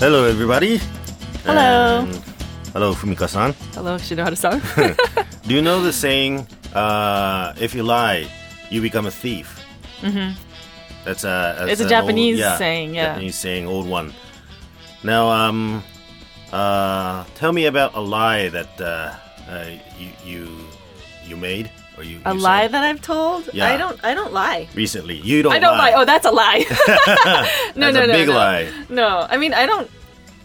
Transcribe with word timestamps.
Hello, 0.00 0.24
everybody. 0.24 0.78
Hello. 1.44 2.00
And 2.00 2.14
hello, 2.72 2.94
Fumika-san. 2.94 3.52
Hello, 3.72 3.96
Shinoharu-san. 3.96 4.60
Do 5.46 5.54
you 5.54 5.62
know 5.62 5.80
the 5.82 5.92
saying, 5.92 6.46
uh, 6.74 7.54
if 7.58 7.74
you 7.74 7.82
lie, 7.82 8.28
you 8.70 8.82
become 8.82 9.06
a 9.06 9.10
thief? 9.10 9.60
Mm-hmm. 10.00 10.34
That's 11.04 11.24
a, 11.24 11.56
that's 11.58 11.72
It's 11.72 11.80
a 11.80 11.88
Japanese 11.88 12.34
old, 12.36 12.40
yeah, 12.40 12.58
saying, 12.58 12.94
yeah. 12.94 13.06
Japanese 13.14 13.36
saying, 13.36 13.66
old 13.66 13.88
one. 13.88 14.12
Now, 15.02 15.28
um, 15.30 15.82
uh, 16.52 17.24
tell 17.36 17.52
me 17.52 17.66
about 17.66 17.94
a 17.94 18.00
lie 18.00 18.48
that 18.48 18.80
uh, 18.80 19.14
uh, 19.48 19.66
you 19.98 20.08
you 20.24 20.58
you 21.24 21.36
made 21.36 21.70
or 21.96 22.02
you 22.04 22.20
a 22.24 22.34
lie 22.34 22.66
that 22.68 22.82
I've 22.84 23.00
told? 23.02 23.48
Yeah. 23.52 23.68
I 23.72 23.76
don't. 23.76 23.98
I 24.04 24.14
don't 24.14 24.32
lie. 24.32 24.68
recently. 24.74 25.16
You 25.16 25.42
don't. 25.42 25.52
I 25.52 25.58
don't 25.58 25.78
lie. 25.78 25.92
Oh, 25.94 26.04
that's 26.04 26.26
a 26.26 26.30
lie. 26.30 26.64
no, 27.76 27.90
That's 27.92 27.94
no, 27.94 28.04
a 28.04 28.06
no, 28.06 28.12
big 28.12 28.28
no. 28.28 28.34
lie. 28.34 28.72
No, 28.88 29.26
I 29.28 29.36
mean 29.36 29.52
I 29.54 29.66
don't. 29.66 29.90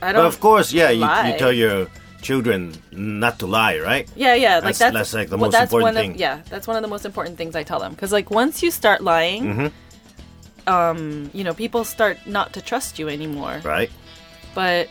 I 0.02 0.12
don't. 0.13 0.25
of 0.25 0.39
course, 0.39 0.72
yeah, 0.72 0.89
you, 0.91 1.02
you 1.31 1.38
tell 1.38 1.52
your 1.52 1.88
children 2.22 2.73
not 2.91 3.39
to 3.39 3.48
lie, 3.48 3.80
right? 3.80 4.08
yeah, 4.16 4.34
yeah. 4.35 4.55
Like 4.55 4.75
That's- 4.75 4.80
that's 4.80 4.94
that's, 4.94 5.13
like, 5.13 5.30
the 5.30 5.38
well, 5.38 5.48
most 5.48 5.52
that's 5.53 5.72
important 5.72 5.95
one 5.95 5.95
thing. 5.95 6.12
Of, 6.12 6.17
yeah, 6.20 6.41
that's 6.49 6.67
one 6.67 6.75
of 6.77 6.81
the 6.84 6.88
most 6.88 7.05
important 7.05 7.38
things 7.38 7.55
I 7.55 7.63
tell 7.63 7.80
them 7.80 7.91
because 7.94 8.11
like 8.11 8.30
once 8.31 8.61
you 8.63 8.72
start 8.72 9.02
lying, 9.02 9.44
Mm-hmm. 9.44 10.70
um, 10.72 11.30
you 11.34 11.44
know, 11.44 11.53
people 11.53 11.84
start 11.84 12.17
not 12.25 12.53
to 12.53 12.61
trust 12.61 13.00
you 13.00 13.08
anymore. 13.09 13.61
Right. 13.63 13.89
But 14.53 14.88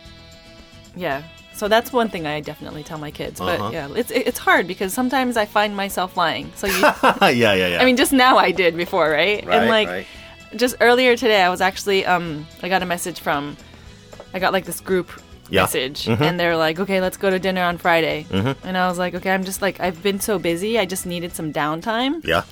yeah. 0.96 1.22
So 1.58 1.66
that's 1.66 1.92
one 1.92 2.08
thing 2.08 2.24
I 2.26 2.40
definitely 2.40 2.84
tell 2.84 2.98
my 2.98 3.10
kids. 3.10 3.40
But 3.40 3.58
Uh-huh. 3.60 3.70
yeah, 3.72 3.88
it's 4.00 4.12
it's 4.12 4.38
hard 4.38 4.66
because 4.68 4.94
sometimes 4.94 5.36
I 5.36 5.44
find 5.44 5.74
myself 5.76 6.16
lying. 6.16 6.52
So 6.54 6.66
you, 6.68 6.80
yeah, 7.22 7.30
yeah, 7.30 7.54
yeah. 7.72 7.78
I 7.82 7.84
mean, 7.84 7.96
just 7.96 8.12
now 8.12 8.38
I 8.38 8.52
did 8.52 8.76
before, 8.76 9.10
right? 9.10 9.44
right, 9.44 9.56
and 9.56 9.68
like 9.68 9.88
right. 9.88 10.06
just 10.56 10.76
earlier 10.80 11.16
today, 11.16 11.42
I 11.42 11.48
was 11.50 11.60
actually 11.60 12.06
um 12.06 12.46
I 12.62 12.68
got 12.68 12.82
a 12.82 12.86
message 12.86 13.18
from 13.20 13.56
I 14.32 14.38
got 14.38 14.52
like 14.52 14.66
this 14.66 14.80
group 14.80 15.08
Yeah. 15.50 15.62
message, 15.62 16.04
Mhm. 16.06 16.20
and 16.20 16.38
they're 16.38 16.56
like, 16.66 16.78
okay, 16.78 17.00
let's 17.00 17.16
go 17.16 17.28
to 17.30 17.38
dinner 17.38 17.64
on 17.70 17.78
Friday, 17.78 18.26
and 18.30 18.76
I 18.76 18.86
was 18.88 18.98
like, 18.98 19.14
okay, 19.18 19.30
I'm 19.34 19.44
just 19.44 19.60
like 19.62 19.80
I've 19.80 20.00
been 20.02 20.20
so 20.20 20.38
busy, 20.38 20.78
I 20.78 20.84
just 20.86 21.06
needed 21.06 21.34
some 21.34 21.52
downtime, 21.52 22.20
Yeah. 22.24 22.42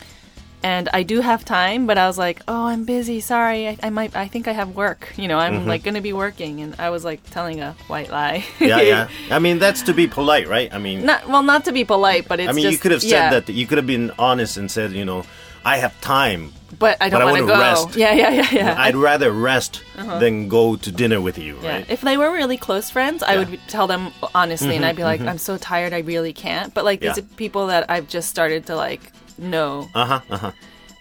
And 0.67 0.89
I 1.00 1.03
do 1.12 1.20
have 1.31 1.41
time, 1.45 1.86
but 1.86 1.97
I 1.97 2.06
was 2.11 2.19
like, 2.27 2.39
oh, 2.48 2.64
I'm 2.72 2.84
busy, 2.84 3.19
sorry, 3.20 3.61
I, 3.70 3.75
I 3.89 3.91
might, 3.98 4.12
I 4.25 4.27
think 4.33 4.45
I 4.48 4.55
have 4.61 4.70
work, 4.84 5.00
you 5.17 5.28
know, 5.31 5.39
I'm 5.45 5.64
like 5.72 5.83
gonna 5.86 6.00
be 6.11 6.12
working, 6.25 6.55
and 6.62 6.75
I 6.86 6.89
was 6.95 7.03
like 7.11 7.20
telling 7.36 7.59
a 7.69 7.70
white 7.92 8.11
lie. 8.11 8.39
Mm-hmm. 8.59 8.64
Yeah, 8.72 8.81
yeah. 8.92 9.09
I 9.37 9.39
mean, 9.39 9.56
that's 9.64 9.83
to 9.83 9.92
be 9.94 10.06
polite, 10.19 10.48
right? 10.56 10.69
I 10.77 10.78
mean, 10.87 10.98
Not 11.11 11.20
well, 11.28 11.44
not 11.53 11.64
to 11.67 11.72
be 11.72 11.84
polite, 11.84 12.27
but 12.31 12.41
it's 12.41 12.50
I 12.50 12.53
mean, 12.53 12.64
just 12.64 12.72
you 12.72 12.78
could 12.83 12.92
have 12.97 13.03
said 13.03 13.11
yeah, 13.11 13.31
that. 13.41 13.48
You 13.48 13.67
could 13.69 13.78
have 13.78 13.87
been 13.87 14.11
honest 14.19 14.56
and 14.56 14.67
said, 14.70 14.91
you 14.92 15.05
know, 15.11 15.20
I 15.64 15.77
have 15.84 15.94
time. 16.00 16.53
but 16.78 16.94
I 17.00 17.09
don't 17.11 17.22
want 17.25 17.39
to 17.39 17.47
go. 17.47 17.59
rest. 17.69 17.97
Yeah, 17.97 18.12
yeah, 18.22 18.31
yeah, 18.41 18.48
yeah. 18.61 18.75
I'd 18.87 18.97
rather 18.97 19.31
rest 19.53 19.83
than 20.22 20.48
go 20.48 20.64
to 20.84 20.91
dinner 21.00 21.20
with 21.20 21.39
you, 21.39 21.55
Yeah. 21.62 21.70
right? 21.72 21.87
If 21.97 22.00
they 22.09 22.17
were 22.22 22.31
really 22.41 22.59
close 22.67 22.87
friends, 22.97 23.22
I 23.22 23.33
Yeah. 23.34 23.39
would 23.39 23.61
tell 23.69 23.87
them 23.87 24.03
honestly, 24.34 24.75
and 24.77 24.84
I'd 24.84 24.97
be 25.03 25.06
like, 25.12 25.20
"I'm 25.31 25.39
so 25.39 25.55
tired, 25.70 25.92
I 25.94 26.03
really 26.12 26.33
can't." 26.47 26.75
But 26.75 26.83
like 26.84 26.98
these 27.00 27.11
Mm-hmm, 27.14 27.27
Yeah. 27.31 27.34
are 27.34 27.44
people 27.44 27.64
that 27.72 27.83
I've 27.94 28.09
just 28.17 28.28
started 28.37 28.67
to 28.67 28.75
like 28.87 29.03
know. 29.39 29.89
Uh 29.95 30.05
huh. 30.06 30.20
Uh 30.31 30.37
huh. 30.39 30.53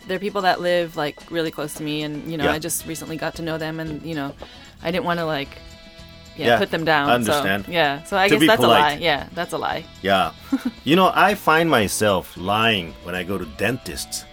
They're 0.08 0.20
people 0.20 0.42
that 0.44 0.62
live 0.62 0.96
like 0.96 1.20
really 1.32 1.52
close 1.52 1.74
to 1.76 1.84
me, 1.84 2.04
and 2.04 2.30
you 2.32 2.38
know, 2.38 2.46
Yeah. 2.46 2.54
I 2.54 2.60
just 2.60 2.86
recently 2.86 3.18
got 3.18 3.36
to 3.36 3.42
know 3.42 3.58
them, 3.58 3.80
and 3.80 4.02
you 4.04 4.16
know, 4.16 4.34
I 4.84 4.92
didn't 4.92 5.06
want 5.06 5.20
to 5.20 5.26
like. 5.26 5.50
Yeah, 6.38 6.48
Yeah, 6.48 6.60
put 6.60 6.70
them 6.70 6.84
down. 6.84 7.10
I 7.10 7.14
understand. 7.16 7.66
So, 7.66 7.72
yeah, 7.72 8.04
so 8.04 8.18
I 8.18 8.28
To 8.28 8.38
guess 8.38 8.46
that's 8.48 8.64
a 8.64 8.68
lie. 8.68 8.98
Yeah, 9.00 9.30
that's 9.34 9.54
a 9.54 9.58
lie. 9.58 9.86
Yeah. 10.02 10.34
you 10.84 10.98
know, 10.98 11.10
I 11.16 11.34
find 11.34 11.70
myself 11.70 12.36
lying 12.36 12.94
when 13.04 13.16
I 13.16 13.24
go 13.24 13.38
to 13.38 13.46
dentists. 13.58 14.26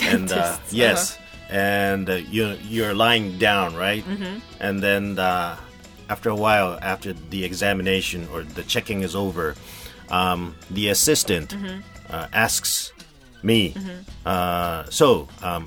And 0.00 0.32
uh, 0.32 0.36
Dentists, 0.56 0.72
yes, 0.72 1.18
and 1.50 2.08
uh, 2.08 2.14
you 2.14 2.56
you're 2.62 2.94
lying 2.94 3.36
down, 3.38 3.76
right? 3.76 4.02
Mm-hmm. 4.06 4.38
And 4.58 4.80
then 4.82 5.18
uh, 5.18 5.56
after 6.08 6.30
a 6.30 6.34
while, 6.34 6.78
after 6.80 7.12
the 7.12 7.44
examination 7.44 8.26
or 8.32 8.42
the 8.42 8.62
checking 8.62 9.02
is 9.02 9.14
over, 9.14 9.54
um, 10.08 10.54
the 10.70 10.88
assistant 10.88 11.50
Mm-hmm. 11.50 11.80
uh, 12.08 12.26
asks 12.32 12.94
me, 13.42 13.74
uh, 14.26 14.84
"So, 14.90 15.28
um, 15.42 15.66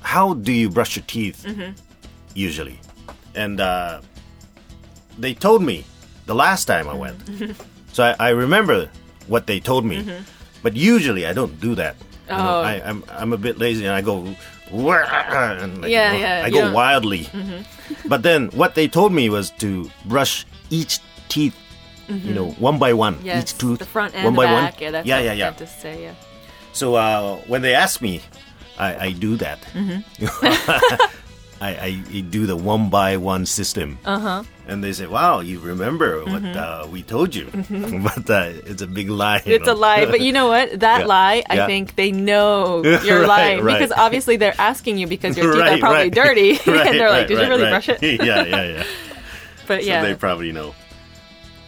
how 0.00 0.34
do 0.34 0.52
you 0.52 0.68
brush 0.70 0.96
your 0.96 1.04
teeth 1.06 1.44
Mm-hmm. 1.46 1.72
usually?" 2.34 2.78
And 3.34 3.60
uh, 3.60 4.00
they 5.18 5.34
told 5.34 5.62
me 5.62 5.84
the 6.26 6.34
last 6.34 6.64
time 6.66 6.88
I 6.88 6.94
went. 6.94 7.18
So 7.92 8.04
I, 8.04 8.14
I 8.18 8.30
remember 8.30 8.88
what 9.26 9.46
they 9.46 9.60
told 9.60 9.84
me, 9.84 10.04
but 10.62 10.74
usually 10.76 11.26
I 11.26 11.32
don't 11.32 11.60
do 11.60 11.74
that. 11.76 11.96
You 12.28 12.36
know, 12.36 12.60
Oh. 12.60 12.62
I, 12.62 12.80
I'm 12.84 13.04
I'm 13.10 13.32
a 13.32 13.36
bit 13.36 13.58
lazy 13.58 13.84
and 13.84 13.94
I 13.94 14.00
go, 14.00 14.24
and 14.72 15.82
like, 15.82 15.90
Yeah, 15.90 16.12
yeah, 16.16 16.42
I 16.46 16.50
go 16.50 16.60
don't- 16.62 16.72
wildly. 16.72 17.28
But 18.08 18.22
then 18.22 18.48
what 18.56 18.74
they 18.74 18.88
told 18.88 19.12
me 19.12 19.28
was 19.28 19.50
to 19.58 19.90
brush 20.06 20.46
each 20.70 21.00
teeth, 21.28 21.54
you 22.08 22.32
know, 22.34 22.50
one 22.58 22.78
by 22.78 22.92
one, 22.92 23.18
Yes, 23.22 23.42
each 23.42 23.58
tooth, 23.58 23.78
the 23.78 23.84
front 23.86 24.14
and 24.14 24.24
one 24.24 24.32
the 24.34 24.36
by 24.38 24.44
back. 24.46 24.74
one. 24.74 24.82
Yeah, 24.82 24.90
that's 24.90 25.06
yeah, 25.08 25.16
what 25.16 25.24
yeah, 25.24 25.32
yeah. 25.60 25.66
say. 25.66 26.02
Yeah. 26.02 26.14
So 26.72 26.94
uh, 26.96 27.36
when 27.46 27.62
they 27.62 27.74
ask 27.74 28.00
me, 28.00 28.22
I, 28.78 29.06
I 29.06 29.12
do 29.12 29.36
that. 29.36 29.60
Mm-hmm. 29.74 30.00
I, 31.62 31.94
I 32.10 32.20
do 32.22 32.46
the 32.46 32.56
one 32.56 32.90
by 32.90 33.16
one 33.18 33.46
system. 33.46 33.98
Uh 34.04 34.18
huh. 34.18 34.42
And 34.66 34.82
they 34.82 34.92
say, 34.92 35.06
"Wow, 35.06 35.40
you 35.40 35.60
remember 35.60 36.24
what 36.24 36.42
uh, 36.44 36.86
we 36.90 37.02
told 37.02 37.34
you?" 37.34 37.46
but 38.02 38.26
uh, 38.30 38.50
it's 38.66 38.82
a 38.82 38.86
big 38.86 39.10
lie. 39.10 39.36
you 39.36 39.42
Mm-hmm. 39.42 39.62
It's 39.62 39.68
a 39.68 39.74
lie, 39.74 40.06
but 40.06 40.20
you 40.20 40.32
know 40.32 40.48
what? 40.48 40.80
That 40.80 41.00
Yeah. 41.00 41.06
lie, 41.06 41.42
I 41.48 41.54
Yeah. 41.56 41.66
think 41.66 41.94
they 41.94 42.10
know 42.10 42.82
you're 43.04 43.20
Right, 43.20 43.28
lying 43.28 43.60
right. 43.62 43.78
because 43.78 43.92
obviously 43.96 44.36
they're 44.38 44.58
asking 44.58 44.98
you 44.98 45.06
because 45.06 45.36
your 45.36 45.52
teeth 45.52 45.60
Right, 45.62 45.72
are 45.78 45.78
probably 45.78 46.10
dirty, 46.10 46.50
and 46.66 46.94
they're 46.98 47.10
like, 47.10 47.28
"Did 47.28 47.38
you 47.38 47.46
really 47.48 47.68
brush 47.70 47.88
it?" 47.88 48.02
yeah, 48.02 48.42
yeah, 48.42 48.64
yeah. 48.66 48.84
But 49.68 49.82
So 49.82 49.86
yeah, 49.88 50.02
they 50.02 50.14
probably 50.14 50.50
know. 50.50 50.74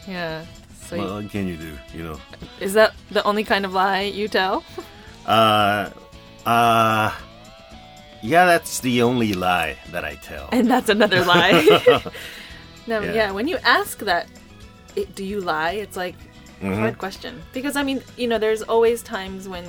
yeah. 0.09 0.45
So 0.91 0.99
Well, 0.99 1.15
what 1.23 1.31
can 1.31 1.47
you 1.47 1.57
do? 1.57 1.71
You 1.95 2.03
know. 2.03 2.19
is 2.59 2.75
that 2.75 2.95
the 3.11 3.23
only 3.25 3.45
kind 3.45 3.65
of 3.65 3.73
lie 3.73 4.03
you 4.11 4.27
tell? 4.29 4.65
Uh, 5.27 5.91
uh, 6.47 7.13
yeah, 8.23 8.47
that's 8.47 8.81
the 8.81 9.03
only 9.03 9.33
lie 9.35 9.77
that 9.93 10.05
I 10.05 10.15
tell. 10.17 10.49
And 10.53 10.71
that's 10.71 10.89
another 10.89 11.25
lie. 11.25 11.63
no, 12.87 13.01
Yeah. 13.01 13.13
yeah. 13.15 13.31
When 13.33 13.49
you 13.49 13.59
ask 13.65 13.99
that, 14.01 14.29
it, 14.97 15.15
do 15.15 15.25
you 15.25 15.41
lie? 15.41 15.73
It's 15.73 15.97
like 15.97 16.15
a 16.15 16.65
Mm-hmm. 16.65 16.81
hard 16.81 16.99
question 16.99 17.43
because 17.53 17.77
I 17.77 17.83
mean, 17.83 18.01
you 18.17 18.27
know, 18.29 18.39
there's 18.39 18.63
always 18.63 19.03
times 19.03 19.49
when 19.49 19.67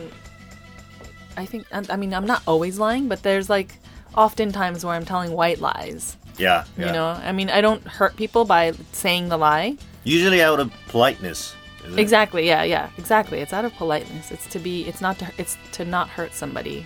I 1.36 1.46
think 1.46 1.66
I 1.74 1.84
I 1.90 1.98
mean 1.98 2.14
I'm 2.14 2.28
not 2.28 2.42
always 2.48 2.80
lying, 2.80 3.08
but 3.10 3.22
there's 3.24 3.50
like 3.50 3.76
often 4.14 4.52
times 4.54 4.86
where 4.86 4.94
I'm 4.94 5.04
telling 5.04 5.32
white 5.34 5.60
lies. 5.60 6.16
yeah, 6.38 6.64
yeah. 6.78 6.86
You 6.88 6.92
know, 6.94 7.08
I 7.08 7.32
mean, 7.34 7.50
I 7.50 7.60
don't 7.60 7.84
hurt 7.86 8.16
people 8.16 8.46
by 8.46 8.72
saying 8.94 9.28
the 9.30 9.36
lie. 9.38 9.78
Usually 10.06 10.42
out 10.42 10.60
of 10.62 10.72
politeness. 10.88 11.54
Exactly. 11.97 12.47
Yeah. 12.47 12.63
Yeah. 12.63 12.90
Exactly. 12.97 13.40
It's 13.40 13.53
out 13.53 13.66
of 13.66 13.73
politeness. 13.75 14.31
It's 14.31 14.47
to 14.47 14.59
be. 14.59 14.84
It's 14.88 15.01
not 15.01 15.18
to. 15.19 15.25
It's 15.38 15.57
to 15.73 15.85
not 15.85 16.09
hurt 16.09 16.34
somebody. 16.34 16.85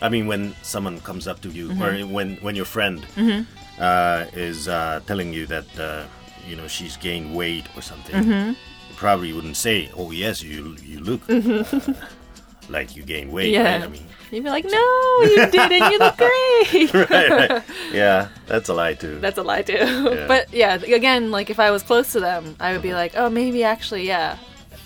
I 0.00 0.08
mean, 0.08 0.26
when 0.26 0.54
someone 0.62 1.00
comes 1.00 1.26
up 1.26 1.40
to 1.42 1.48
you, 1.50 1.70
or 1.70 1.74
Mm-hmm. 1.92 2.12
when 2.12 2.36
when 2.42 2.56
your 2.56 2.66
friend 2.66 3.04
uh, 3.78 4.24
is 4.32 4.68
uh, 4.68 5.00
telling 5.06 5.32
you 5.32 5.46
that 5.46 5.66
uh, 5.78 6.04
you 6.48 6.56
know 6.56 6.66
she's 6.68 6.96
gained 6.96 7.34
weight 7.34 7.66
or 7.76 7.82
something, 7.82 8.14
Mm-hmm. 8.14 8.48
you 8.50 8.94
probably 8.96 9.32
wouldn't 9.32 9.56
say, 9.56 9.90
"Oh 9.96 10.10
yes, 10.10 10.42
you 10.42 10.76
you 10.82 11.00
look 11.00 11.22
uh, 11.30 11.64
like 12.68 12.96
you 12.96 13.02
gain 13.02 13.30
weight." 13.32 13.54
Mm-hmm. 13.54 13.64
Yeah. 13.64 13.72
Right? 13.76 13.84
I 13.84 13.88
mean, 13.88 14.04
You'd 14.30 14.44
be 14.44 14.50
like, 14.50 14.64
"No, 14.64 14.70
you 15.22 15.50
didn't. 15.50 15.90
You 15.92 15.98
look 15.98 16.16
great." 16.26 16.92
right, 16.94 17.30
right. 17.30 17.62
Yeah, 17.92 18.28
that's 18.46 18.68
a 18.68 18.74
lie 18.74 18.94
too. 18.94 19.18
That's 19.20 19.38
a 19.38 19.42
lie 19.42 19.62
too. 19.62 20.24
But 20.28 20.52
yeah, 20.52 20.74
again, 20.74 21.30
like 21.30 21.48
if 21.50 21.58
I 21.58 21.70
was 21.70 21.82
close 21.82 22.12
to 22.12 22.20
them, 22.20 22.54
I 22.60 22.72
would 22.72 22.82
be 22.82 22.92
like, 22.94 23.12
"Oh, 23.16 23.30
maybe 23.30 23.64
actually, 23.64 24.06
yeah." 24.06 24.36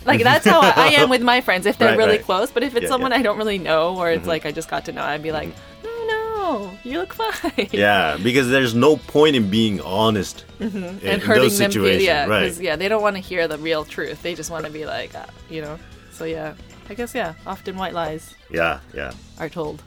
Like 0.04 0.22
that's 0.22 0.44
how 0.47 0.60
I, 0.60 0.72
I 0.76 0.87
am 1.00 1.09
with 1.10 1.22
my 1.22 1.41
friends 1.41 1.65
if 1.66 1.78
they're 1.78 1.91
Right, 1.91 1.98
really 1.98 2.16
right. 2.16 2.25
close. 2.25 2.50
But 2.50 2.62
if 2.65 2.75
it's 2.76 2.84
Yeah, 2.84 2.88
someone 2.88 3.10
yeah. 3.12 3.19
Mm-hmm. 3.19 3.21
I 3.21 3.22
don't 3.25 3.38
really 3.38 3.59
know 3.59 3.97
or 3.97 4.10
it's 4.10 4.26
like 4.26 4.47
I 4.47 4.50
just 4.53 4.69
got 4.69 4.84
to 4.87 4.92
know, 4.92 5.03
I'd 5.03 5.22
be 5.22 5.31
like, 5.32 5.48
"No, 5.84 6.06
no, 6.06 6.71
you 6.84 6.98
look 6.98 7.12
fine." 7.15 7.68
yeah, 7.72 8.16
because 8.22 8.48
there's 8.48 8.74
no 8.74 8.97
point 8.97 9.34
in 9.36 9.48
being 9.51 9.80
honest 9.80 10.45
in, 10.60 10.71
Mm-hmm. 10.71 10.84
and 10.84 11.03
in 11.03 11.21
hurting 11.21 11.42
those 11.42 11.59
them. 11.59 11.71
situations, 11.71 12.04
Yeah, 12.04 12.27
right? 12.27 12.53
yeah, 12.60 12.74
they 12.77 12.89
don't 12.89 13.03
want 13.03 13.15
to 13.16 13.22
hear 13.22 13.47
the 13.48 13.59
real 13.59 13.84
truth. 13.84 14.22
They 14.22 14.34
just 14.34 14.51
want 14.51 14.65
to 14.66 14.71
be 14.72 14.86
like, 14.86 15.15
uh, 15.16 15.27
you 15.51 15.62
know. 15.62 15.78
So 16.12 16.24
yeah, 16.24 16.54
I 16.90 16.94
guess 16.94 17.14
yeah. 17.14 17.34
Often 17.46 17.76
white 17.76 17.94
lies 17.94 18.34
Yeah, 18.50 18.80
yeah. 18.94 19.12
are 19.38 19.48
told. 19.48 19.82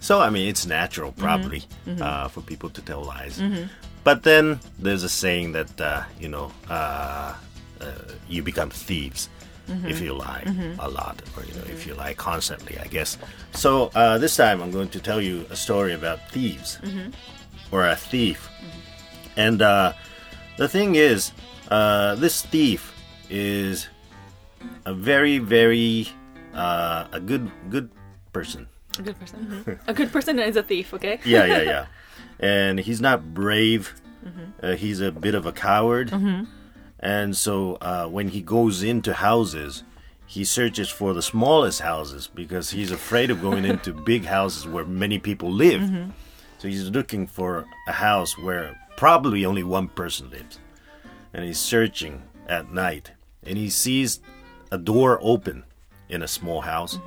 So 0.00 0.20
I 0.20 0.30
mean, 0.30 0.48
it's 0.48 0.66
natural 0.66 1.10
Mm-hmm. 1.12 1.20
probably 1.26 1.62
Uh, 2.00 2.28
for 2.28 2.40
people 2.42 2.70
to 2.70 2.82
tell 2.82 3.02
lies. 3.04 3.40
But 4.04 4.22
then 4.22 4.58
there's 4.78 5.02
a 5.04 5.08
saying 5.08 5.52
that 5.52 5.80
uh, 5.80 6.02
you 6.20 6.28
know 6.28 6.50
uh, 6.68 7.34
uh, 7.80 7.86
you 8.28 8.42
become 8.42 8.70
thieves 8.70 9.28
Mm-hmm. 9.66 9.88
if 9.88 10.00
you 10.02 10.12
lie 10.12 10.44
a 10.78 10.88
lot, 10.90 11.22
or 11.36 11.42
you 11.48 11.54
know 11.54 11.64
if 11.72 11.86
you 11.86 11.94
lie 11.94 12.12
constantly. 12.14 12.76
I 12.78 12.86
guess. 12.88 13.16
So 13.52 13.90
uh, 13.94 14.18
this 14.18 14.36
time 14.36 14.60
I'm 14.62 14.70
going 14.70 14.90
to 14.90 15.00
tell 15.00 15.22
you 15.22 15.46
a 15.50 15.56
story 15.56 15.94
about 15.94 16.18
thieves 16.32 16.78
Mm-hmm. 16.82 17.08
or 17.72 17.88
a 17.88 17.96
thief. 17.96 18.48
And 19.36 19.62
uh, 19.62 19.92
the 20.58 20.68
thing 20.68 20.96
is, 20.96 21.32
uh, 21.70 22.14
this 22.16 22.42
thief 22.42 22.92
is 23.30 23.88
a 24.84 24.94
very, 24.94 25.38
very 25.38 26.08
uh, 26.54 27.06
a 27.12 27.20
good, 27.20 27.50
good 27.70 27.90
person. 28.32 28.66
A 28.98 29.02
good 29.02 29.18
person. 29.18 29.78
A 29.88 29.94
good 29.94 30.12
person 30.12 30.38
is 30.38 30.56
a 30.56 30.62
thief. 30.62 30.94
Okay. 30.94 31.18
Yeah, 31.24 31.44
yeah, 31.46 31.62
yeah. 31.62 31.86
and 32.38 32.78
he's 32.80 33.00
not 33.00 33.34
brave 33.34 33.94
Uh, 34.62 34.72
he's 34.74 35.00
a 35.00 35.12
bit 35.12 35.34
of 35.34 35.44
a 35.46 35.52
coward, 35.52 36.08
and 37.00 37.36
so 37.36 37.76
uh, 37.82 38.06
when 38.08 38.28
he 38.28 38.40
goes 38.40 38.82
into 38.82 39.12
houses, 39.12 39.84
he 40.26 40.44
searches 40.44 40.88
for 40.88 41.12
the 41.12 41.20
smallest 41.20 41.80
houses 41.82 42.30
because 42.34 42.70
he's 42.70 42.90
afraid 42.90 43.30
of 43.30 43.42
going 43.42 43.64
into 43.66 43.92
big 44.12 44.24
houses 44.24 44.66
where 44.66 44.86
many 44.86 45.18
people 45.18 45.50
live. 45.52 45.82
So 46.58 46.68
he's 46.68 46.88
looking 46.88 47.26
for 47.26 47.66
a 47.86 47.92
house 47.92 48.38
where 48.38 48.80
probably 48.96 49.44
only 49.44 49.62
one 49.62 49.88
person 49.88 50.30
lives, 50.30 50.58
and 51.34 51.44
he's 51.44 51.58
searching 51.60 52.22
at 52.48 52.72
night, 52.72 53.12
and 53.42 53.58
he 53.58 53.68
sees 53.68 54.20
a 54.74 54.78
door 54.78 55.20
open 55.22 55.62
in 56.08 56.22
a 56.22 56.28
small 56.28 56.60
house, 56.60 56.98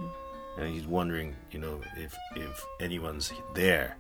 and 0.57 0.73
he's 0.73 0.87
wondering, 0.87 1.35
you 1.51 1.59
know, 1.59 1.81
if 1.97 2.15
if 2.35 2.65
anyone's 2.79 3.33
there. 3.53 3.97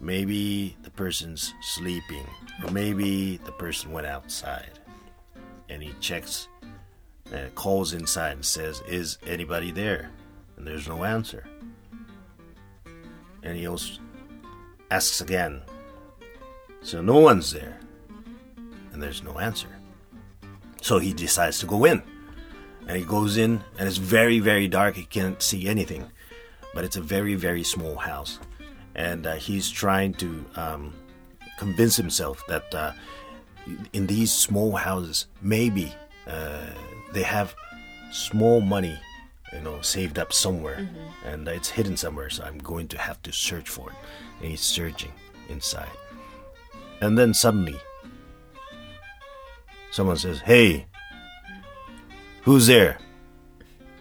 Maybe 0.00 0.76
the 0.82 0.90
person's 0.90 1.54
sleeping, 1.60 2.26
or 2.64 2.72
maybe 2.72 3.36
the 3.36 3.52
person 3.52 3.92
went 3.92 4.08
outside, 4.08 4.80
and 5.68 5.80
he 5.80 5.94
checks, 6.00 6.48
and 7.32 7.54
calls 7.54 7.92
inside 7.92 8.32
and 8.32 8.44
says, 8.44 8.82
"Is 8.88 9.18
anybody 9.24 9.70
there?" 9.70 10.10
And 10.56 10.66
there's 10.66 10.88
no 10.88 11.04
answer. 11.04 11.46
And 13.44 13.56
he 13.56 13.68
also 13.68 14.00
asks 14.90 15.20
again, 15.20 15.62
so 16.82 17.00
no 17.00 17.18
one's 17.18 17.52
there, 17.52 17.78
and 18.92 19.00
there's 19.00 19.22
no 19.22 19.38
answer. 19.38 19.68
So 20.80 20.98
he 20.98 21.12
decides 21.12 21.60
to 21.60 21.66
go 21.66 21.84
in. 21.84 22.02
And 22.86 22.96
he 22.96 23.04
goes 23.04 23.36
in, 23.36 23.62
and 23.78 23.88
it's 23.88 23.96
very, 23.96 24.38
very 24.38 24.68
dark. 24.68 24.96
He 24.96 25.04
can't 25.04 25.40
see 25.40 25.68
anything. 25.68 26.10
But 26.74 26.84
it's 26.84 26.96
a 26.96 27.00
very, 27.00 27.34
very 27.34 27.62
small 27.62 27.96
house. 27.96 28.38
And 28.94 29.26
uh, 29.26 29.34
he's 29.34 29.70
trying 29.70 30.14
to 30.14 30.44
um, 30.56 30.94
convince 31.58 31.96
himself 31.96 32.42
that 32.48 32.74
uh, 32.74 32.92
in 33.92 34.06
these 34.06 34.32
small 34.32 34.76
houses, 34.76 35.26
maybe 35.40 35.94
uh, 36.26 36.66
they 37.12 37.22
have 37.22 37.54
small 38.10 38.60
money, 38.60 38.98
you 39.52 39.60
know, 39.60 39.80
saved 39.80 40.18
up 40.18 40.32
somewhere. 40.32 40.88
And 41.24 41.46
it's 41.48 41.70
hidden 41.70 41.96
somewhere. 41.96 42.30
So 42.30 42.44
I'm 42.44 42.58
going 42.58 42.88
to 42.88 42.98
have 42.98 43.22
to 43.22 43.32
search 43.32 43.68
for 43.68 43.90
it. 43.90 43.96
And 44.40 44.50
he's 44.50 44.60
searching 44.60 45.12
inside. 45.48 45.90
And 47.00 47.18
then 47.18 47.34
suddenly, 47.34 47.76
someone 49.90 50.16
says, 50.16 50.40
Hey, 50.40 50.86
who's 52.42 52.66
there? 52.66 52.98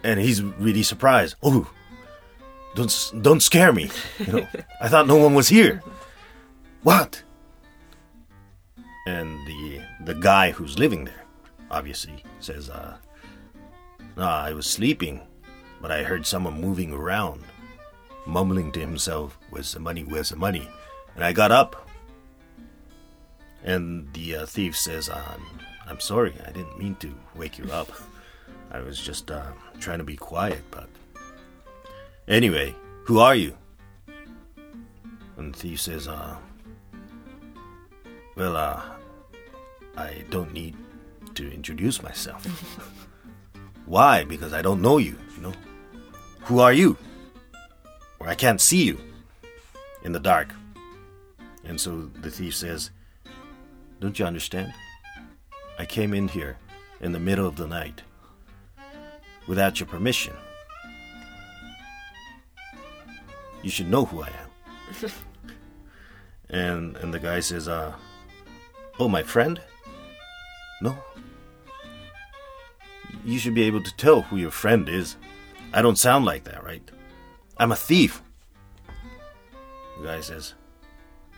And 0.03 0.19
he's 0.19 0.41
really 0.41 0.83
surprised. 0.83 1.35
Oh, 1.41 1.69
don't 2.75 3.11
don't 3.21 3.41
scare 3.41 3.73
me. 3.73 3.89
You 4.19 4.33
know, 4.33 4.47
I 4.81 4.87
thought 4.87 5.07
no 5.07 5.15
one 5.17 5.33
was 5.33 5.49
here. 5.49 5.81
What? 6.83 7.21
And 9.07 9.45
the 9.47 9.81
the 10.05 10.15
guy 10.15 10.51
who's 10.51 10.79
living 10.79 11.05
there, 11.05 11.25
obviously, 11.69 12.23
says, 12.39 12.69
uh, 12.69 12.97
"Nah, 14.15 14.41
I 14.41 14.53
was 14.53 14.65
sleeping, 14.65 15.21
but 15.81 15.91
I 15.91 16.03
heard 16.03 16.25
someone 16.25 16.61
moving 16.61 16.93
around, 16.93 17.41
mumbling 18.25 18.71
to 18.73 18.79
himself, 18.79 19.37
"Where's 19.49 19.73
the 19.73 19.79
money? 19.79 20.03
Where's 20.03 20.29
the 20.29 20.35
money?" 20.37 20.67
And 21.15 21.23
I 21.23 21.33
got 21.33 21.51
up. 21.51 21.87
And 23.63 24.11
the 24.13 24.37
uh, 24.37 24.45
thief 24.47 24.75
says, 24.75 25.09
um, 25.09 25.59
"I'm 25.85 25.99
sorry, 25.99 26.33
I 26.47 26.51
didn't 26.51 26.79
mean 26.79 26.95
to 26.95 27.13
wake 27.35 27.59
you 27.59 27.69
up. 27.71 27.91
I 28.71 28.79
was 28.79 28.99
just 28.99 29.29
uh, 29.29 29.51
trying 29.79 29.97
to 29.99 30.03
be 30.03 30.15
quiet, 30.15 30.61
but 30.71 30.89
anyway, 32.27 32.75
who 33.05 33.19
are 33.19 33.35
you?" 33.35 33.57
And 35.37 35.53
the 35.53 35.57
thief 35.59 35.81
says, 35.81 36.07
"Uh, 36.07 36.37
well, 38.35 38.55
uh, 38.55 38.81
I 39.97 40.23
don't 40.29 40.53
need 40.53 40.75
to 41.35 41.51
introduce 41.53 42.01
myself. 42.01 42.45
Why? 43.85 44.23
Because 44.23 44.53
I 44.53 44.61
don't 44.61 44.81
know 44.81 44.97
you. 44.97 45.17
You 45.35 45.41
know, 45.41 45.53
who 46.41 46.59
are 46.59 46.73
you? 46.73 46.97
Or 48.19 48.27
I 48.29 48.35
can't 48.35 48.61
see 48.61 48.83
you 48.83 48.99
in 50.03 50.11
the 50.11 50.19
dark." 50.19 50.53
And 51.63 51.79
so 51.79 52.09
the 52.21 52.31
thief 52.31 52.55
says, 52.55 52.91
Don't 53.99 54.17
you 54.17 54.25
understand? 54.25 54.73
I 55.77 55.85
came 55.85 56.13
in 56.13 56.27
here 56.27 56.57
in 56.99 57.11
the 57.11 57.19
middle 57.19 57.47
of 57.47 57.55
the 57.55 57.67
night 57.67 58.01
without 59.47 59.79
your 59.79 59.87
permission. 59.87 60.33
You 63.63 63.69
should 63.69 63.89
know 63.89 64.05
who 64.05 64.23
I 64.23 64.27
am. 64.29 65.11
and 66.49 66.97
and 66.97 67.13
the 67.13 67.19
guy 67.19 67.39
says, 67.39 67.67
uh, 67.67 67.93
Oh, 68.99 69.07
my 69.07 69.23
friend? 69.23 69.59
No. 70.81 70.95
You 73.25 73.39
should 73.39 73.55
be 73.55 73.63
able 73.63 73.83
to 73.83 73.95
tell 73.97 74.21
who 74.21 74.37
your 74.37 74.51
friend 74.51 74.89
is. 74.89 75.17
I 75.73 75.81
don't 75.81 75.97
sound 75.97 76.25
like 76.25 76.43
that, 76.45 76.63
right? 76.63 76.83
I'm 77.57 77.71
a 77.71 77.75
thief. 77.75 78.21
The 79.99 80.07
guy 80.07 80.21
says, 80.21 80.55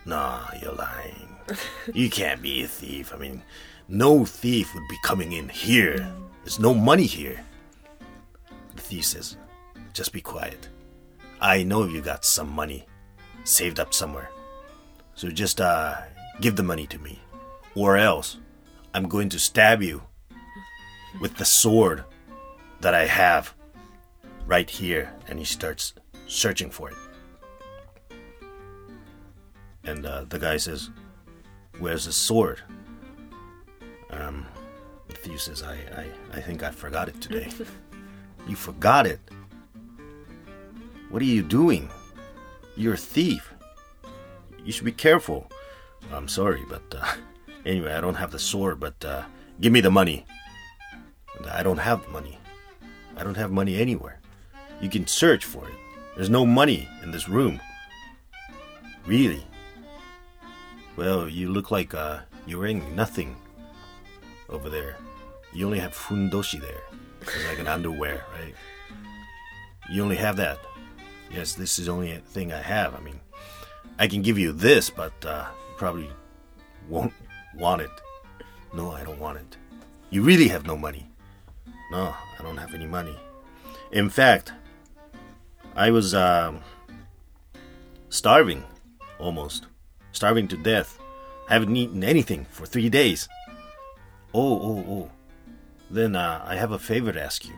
Nah, 0.06 0.46
you're 0.60 0.74
lying. 0.74 1.36
you 1.94 2.10
can't 2.10 2.42
be 2.42 2.64
a 2.64 2.66
thief. 2.68 3.12
I 3.14 3.18
mean, 3.18 3.42
no 3.88 4.24
thief 4.24 4.74
would 4.74 4.88
be 4.88 4.98
coming 5.04 5.32
in 5.32 5.48
here. 5.48 6.10
There's 6.42 6.58
no 6.58 6.74
money 6.74 7.06
here. 7.06 7.44
The 8.84 8.96
thief 8.96 9.06
says, 9.06 9.38
Just 9.94 10.12
be 10.12 10.20
quiet. 10.20 10.68
I 11.40 11.62
know 11.62 11.86
you 11.86 12.02
got 12.02 12.22
some 12.22 12.50
money 12.50 12.86
saved 13.44 13.80
up 13.80 13.94
somewhere. 13.94 14.28
So 15.14 15.30
just 15.30 15.58
uh, 15.58 15.96
give 16.42 16.56
the 16.56 16.62
money 16.62 16.86
to 16.88 16.98
me. 16.98 17.18
Or 17.74 17.96
else 17.96 18.36
I'm 18.92 19.08
going 19.08 19.30
to 19.30 19.38
stab 19.38 19.82
you 19.82 20.02
with 21.18 21.36
the 21.36 21.46
sword 21.46 22.04
that 22.80 22.94
I 22.94 23.06
have 23.06 23.54
right 24.46 24.68
here. 24.68 25.10
And 25.28 25.38
he 25.38 25.46
starts 25.46 25.94
searching 26.26 26.70
for 26.70 26.90
it. 26.90 26.96
And 29.82 30.04
uh, 30.04 30.24
the 30.28 30.38
guy 30.38 30.58
says, 30.58 30.90
Where's 31.78 32.04
the 32.04 32.12
sword? 32.12 32.60
Um, 34.10 34.46
the 35.08 35.14
thief 35.14 35.40
says, 35.40 35.62
I, 35.62 35.74
I, 35.74 36.06
I 36.34 36.40
think 36.42 36.62
I 36.62 36.70
forgot 36.70 37.08
it 37.08 37.18
today. 37.22 37.48
you 38.48 38.56
forgot 38.56 39.06
it? 39.06 39.20
What 41.10 41.22
are 41.22 41.26
you 41.26 41.42
doing? 41.42 41.88
You're 42.76 42.94
a 42.94 42.98
thief. 42.98 43.52
You 44.64 44.72
should 44.72 44.84
be 44.84 44.92
careful. 44.92 45.50
I'm 46.12 46.28
sorry, 46.28 46.62
but 46.68 46.82
uh, 46.96 47.14
anyway, 47.66 47.92
I 47.94 48.00
don't 48.00 48.16
have 48.16 48.30
the 48.30 48.38
sword, 48.38 48.80
but 48.80 49.04
uh, 49.04 49.22
give 49.60 49.72
me 49.72 49.80
the 49.80 49.90
money. 49.90 50.26
I 51.50 51.62
don't 51.62 51.78
have 51.78 52.08
money. 52.08 52.38
I 53.16 53.24
don't 53.24 53.36
have 53.36 53.50
money 53.50 53.76
anywhere. 53.76 54.20
You 54.80 54.88
can 54.88 55.06
search 55.06 55.44
for 55.44 55.66
it. 55.68 55.74
There's 56.16 56.30
no 56.30 56.46
money 56.46 56.88
in 57.02 57.10
this 57.10 57.28
room. 57.28 57.60
Really? 59.06 59.44
Well, 60.96 61.28
you 61.28 61.50
look 61.50 61.70
like 61.70 61.94
uh, 61.94 62.20
you're 62.46 62.60
wearing 62.60 62.94
nothing 62.94 63.36
over 64.48 64.68
there. 64.68 64.96
You 65.54 65.66
only 65.66 65.78
have 65.78 65.92
fundoshi 65.92 66.60
there. 66.60 66.82
It's 67.20 67.48
like 67.48 67.60
an 67.60 67.68
underwear, 67.68 68.24
right? 68.38 68.54
You 69.88 70.02
only 70.02 70.16
have 70.16 70.36
that. 70.36 70.58
Yes, 71.30 71.54
this 71.54 71.78
is 71.78 71.86
the 71.86 71.92
only 71.92 72.16
thing 72.16 72.52
I 72.52 72.60
have. 72.60 72.94
I 72.94 73.00
mean, 73.00 73.20
I 73.98 74.08
can 74.08 74.22
give 74.22 74.38
you 74.38 74.52
this, 74.52 74.90
but 74.90 75.12
uh, 75.24 75.46
you 75.68 75.74
probably 75.76 76.10
won't 76.88 77.12
want 77.56 77.82
it. 77.82 77.90
No, 78.72 78.90
I 78.90 79.04
don't 79.04 79.20
want 79.20 79.38
it. 79.38 79.56
You 80.10 80.22
really 80.22 80.48
have 80.48 80.66
no 80.66 80.76
money. 80.76 81.06
No, 81.90 82.14
I 82.38 82.42
don't 82.42 82.56
have 82.56 82.74
any 82.74 82.86
money. 82.86 83.16
In 83.92 84.10
fact, 84.10 84.52
I 85.76 85.90
was 85.90 86.14
um, 86.14 86.60
starving, 88.08 88.64
almost 89.18 89.66
starving 90.12 90.48
to 90.48 90.56
death. 90.56 90.98
Haven't 91.48 91.76
eaten 91.76 92.02
anything 92.02 92.46
for 92.50 92.66
three 92.66 92.88
days. 92.88 93.28
Oh, 94.32 94.60
oh, 94.60 94.84
oh. 94.88 95.10
Then 95.90 96.16
uh, 96.16 96.44
I 96.46 96.56
have 96.56 96.72
a 96.72 96.78
favor 96.78 97.12
to 97.12 97.22
ask 97.22 97.44
you. 97.44 97.54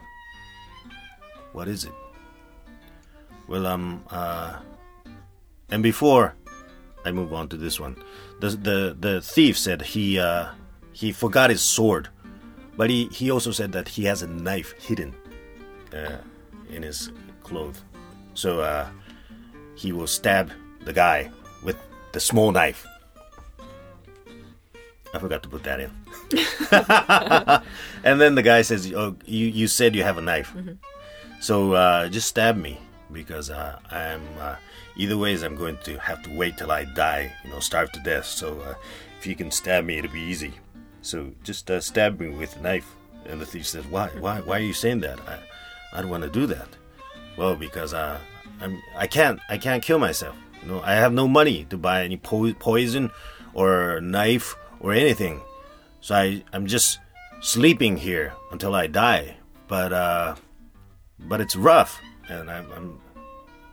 What 1.53 1.69
is 1.69 1.85
it? 1.85 1.93
Well, 3.49 3.67
um, 3.67 4.05
uh, 4.11 4.59
and 5.71 5.83
before 5.83 6.35
I 7.05 7.13
move 7.13 7.33
on 7.33 7.49
to 7.49 7.57
this 7.57 7.79
one, 7.81 7.97
the 8.41 8.51
the 8.51 8.97
the 8.99 9.21
thief 9.21 9.57
said 9.57 9.83
he 9.83 10.19
uh 10.19 10.49
he 10.93 11.13
forgot 11.13 11.51
his 11.51 11.63
sword, 11.63 12.09
but 12.77 12.91
he 12.91 13.07
he 13.07 13.31
also 13.31 13.53
said 13.53 13.73
that 13.73 13.89
he 13.89 14.05
has 14.05 14.23
a 14.23 14.27
knife 14.27 14.73
hidden 14.73 15.15
uh, 15.93 16.19
in 16.69 16.83
his 16.83 17.13
clothes, 17.43 17.83
so 18.35 18.61
uh 18.61 18.89
he 19.77 19.93
will 19.93 20.07
stab 20.09 20.51
the 20.85 20.93
guy 20.93 21.31
with 21.63 21.77
the 22.13 22.21
small 22.21 22.51
knife. 22.51 22.87
I 25.17 25.19
forgot 25.19 25.43
to 25.45 25.49
put 25.49 25.63
that 25.65 25.81
in. 25.81 25.91
and 28.05 28.21
then 28.21 28.35
the 28.35 28.43
guy 28.43 28.61
says, 28.61 28.93
"Oh, 28.93 29.17
you 29.25 29.47
you 29.47 29.67
said 29.67 29.95
you 29.95 30.03
have 30.03 30.19
a 30.19 30.21
knife, 30.21 30.55
so 31.41 31.73
uh, 31.73 32.09
just 32.09 32.29
stab 32.29 32.57
me 32.57 32.79
because 33.11 33.49
uh, 33.49 33.79
I'm 33.91 34.23
uh, 34.39 34.57
either 34.97 35.17
ways, 35.17 35.43
I'm 35.43 35.57
going 35.57 35.79
to 35.85 35.99
have 35.99 36.23
to 36.25 36.37
wait 36.37 36.59
till 36.59 36.71
I 36.71 36.85
die, 36.85 37.33
you 37.45 37.51
know, 37.51 37.61
starve 37.61 37.93
to 37.93 38.01
death. 38.01 38.27
So 38.27 38.61
uh, 38.61 38.75
if 39.19 39.27
you 39.27 39.35
can 39.35 39.51
stab 39.51 39.87
me, 39.87 39.97
it'll 39.97 40.13
be 40.13 40.21
easy. 40.21 40.53
So 41.01 41.33
just 41.43 41.71
uh, 41.71 41.81
stab 41.81 42.21
me 42.21 42.29
with 42.29 42.57
a 42.57 42.61
knife. 42.61 42.95
And 43.25 43.41
the 43.41 43.47
thief 43.47 43.67
says, 43.67 43.87
"Why? 43.87 44.09
Why? 44.21 44.41
Why 44.41 44.59
are 44.59 44.69
you 44.69 44.75
saying 44.75 45.01
that? 45.01 45.19
I, 45.27 45.39
I 45.95 46.03
don't 46.03 46.11
want 46.11 46.25
to 46.25 46.31
do 46.31 46.47
that. 46.47 46.69
Well, 47.39 47.57
because 47.57 47.95
uh, 47.95 48.21
I'm, 48.61 48.83
I 48.95 49.07
can't, 49.07 49.41
I 49.49 49.57
can't 49.57 49.83
kill 49.83 49.99
myself. 49.99 50.37
You 50.63 50.69
know, 50.69 50.83
I 50.83 50.93
have 50.93 51.13
no 51.13 51.27
money 51.27 51.65
to 51.71 51.79
buy 51.79 52.05
any 52.05 52.19
po- 52.19 52.53
poison 52.53 53.11
or 53.55 54.01
knife 54.03 54.55
or 54.87 54.93
anything. 54.93 55.41
So 56.01 56.15
I, 56.15 56.45
I'm 56.53 56.67
just 56.67 57.01
sleeping 57.41 57.97
here 57.97 58.33
until 58.53 58.75
I 58.75 58.87
die. 58.87 59.37
But, 59.67 59.93
uh, 59.93 60.37
but 61.19 61.41
it's 61.41 61.57
rough, 61.57 62.01
and 62.29 62.49
I'm, 62.49 62.71
I'm, 62.71 63.01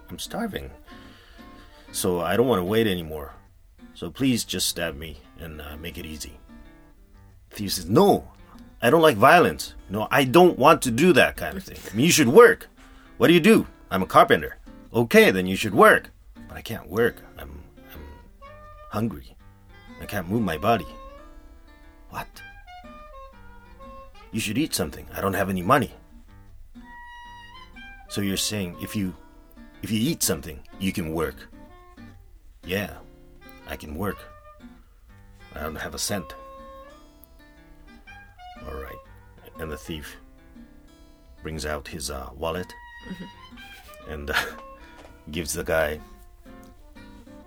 I'm 0.10 0.18
starving. 0.18 0.72
So 1.92 2.22
I 2.22 2.36
don't 2.36 2.48
want 2.48 2.60
to 2.60 2.64
wait 2.64 2.88
anymore. 2.88 3.32
So 3.94 4.10
please 4.10 4.44
just 4.44 4.68
stab 4.68 4.98
me 4.98 5.20
and 5.40 5.62
uh, 5.62 5.78
make 5.78 6.00
it 6.00 6.06
easy. 6.08 6.40
Thief 7.52 7.74
says, 7.74 7.88
No, 7.88 8.28
I 8.82 8.90
don't 8.90 9.04
like 9.04 9.18
violence. 9.18 9.76
No, 9.90 10.08
I 10.10 10.24
don't 10.24 10.58
want 10.58 10.82
to 10.82 10.92
do 10.92 11.14
that 11.14 11.38
kind 11.38 11.56
of 11.56 11.64
thing. 11.64 11.78
I 11.92 11.96
mean, 11.96 12.08
you 12.08 12.12
should 12.12 12.28
work. 12.28 12.68
What 13.18 13.28
do 13.28 13.34
you 13.36 13.40
do? 13.40 13.68
I'm 13.92 14.02
a 14.02 14.08
carpenter. 14.08 14.58
Okay, 14.92 15.30
then 15.30 15.46
you 15.46 15.56
should 15.56 15.76
work. 15.76 16.10
But 16.48 16.58
I 16.58 16.62
can't 16.62 16.90
work. 16.90 17.18
I'm, 17.38 17.62
I'm 17.94 18.02
hungry. 18.90 19.38
I 20.02 20.06
can't 20.06 20.28
move 20.28 20.42
my 20.42 20.58
body. 20.58 20.88
What? 22.14 22.44
You 24.32 24.40
should 24.40 24.60
eat 24.60 24.76
something. 24.76 25.08
I 25.16 25.20
don't 25.20 25.34
have 25.34 25.50
any 25.50 25.64
money. 25.64 25.92
So 28.08 28.22
you're 28.22 28.38
saying 28.38 28.78
if 28.80 28.96
you 28.96 29.16
if 29.82 29.90
you 29.90 30.00
eat 30.00 30.22
something, 30.22 30.60
you 30.80 30.94
can 30.94 31.12
work. 31.12 31.36
Yeah, 32.66 32.92
I 33.68 33.76
can 33.76 33.96
work. 33.96 34.20
I 35.56 35.64
don't 35.64 35.76
have 35.76 35.96
a 35.96 35.98
cent. 35.98 36.36
All 38.68 38.76
right. 38.76 39.02
And 39.60 39.72
the 39.72 39.78
thief 39.78 40.18
brings 41.42 41.66
out 41.66 41.88
his 41.88 42.12
uh, 42.12 42.30
wallet 42.36 42.72
and 44.08 44.30
uh, 44.30 44.36
gives 45.32 45.54
the 45.54 45.64
guy 45.64 46.00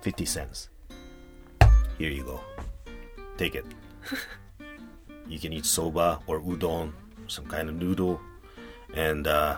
50 0.01 0.25
cents. 0.25 0.69
Here 1.97 2.11
you 2.11 2.23
go. 2.23 2.41
Take 3.37 3.55
it. 3.55 3.65
you 5.29 5.39
can 5.39 5.53
eat 5.53 5.65
soba 5.65 6.19
or 6.27 6.39
udon, 6.39 6.91
some 7.27 7.45
kind 7.45 7.69
of 7.69 7.75
noodle, 7.75 8.19
and 8.93 9.27
uh, 9.27 9.57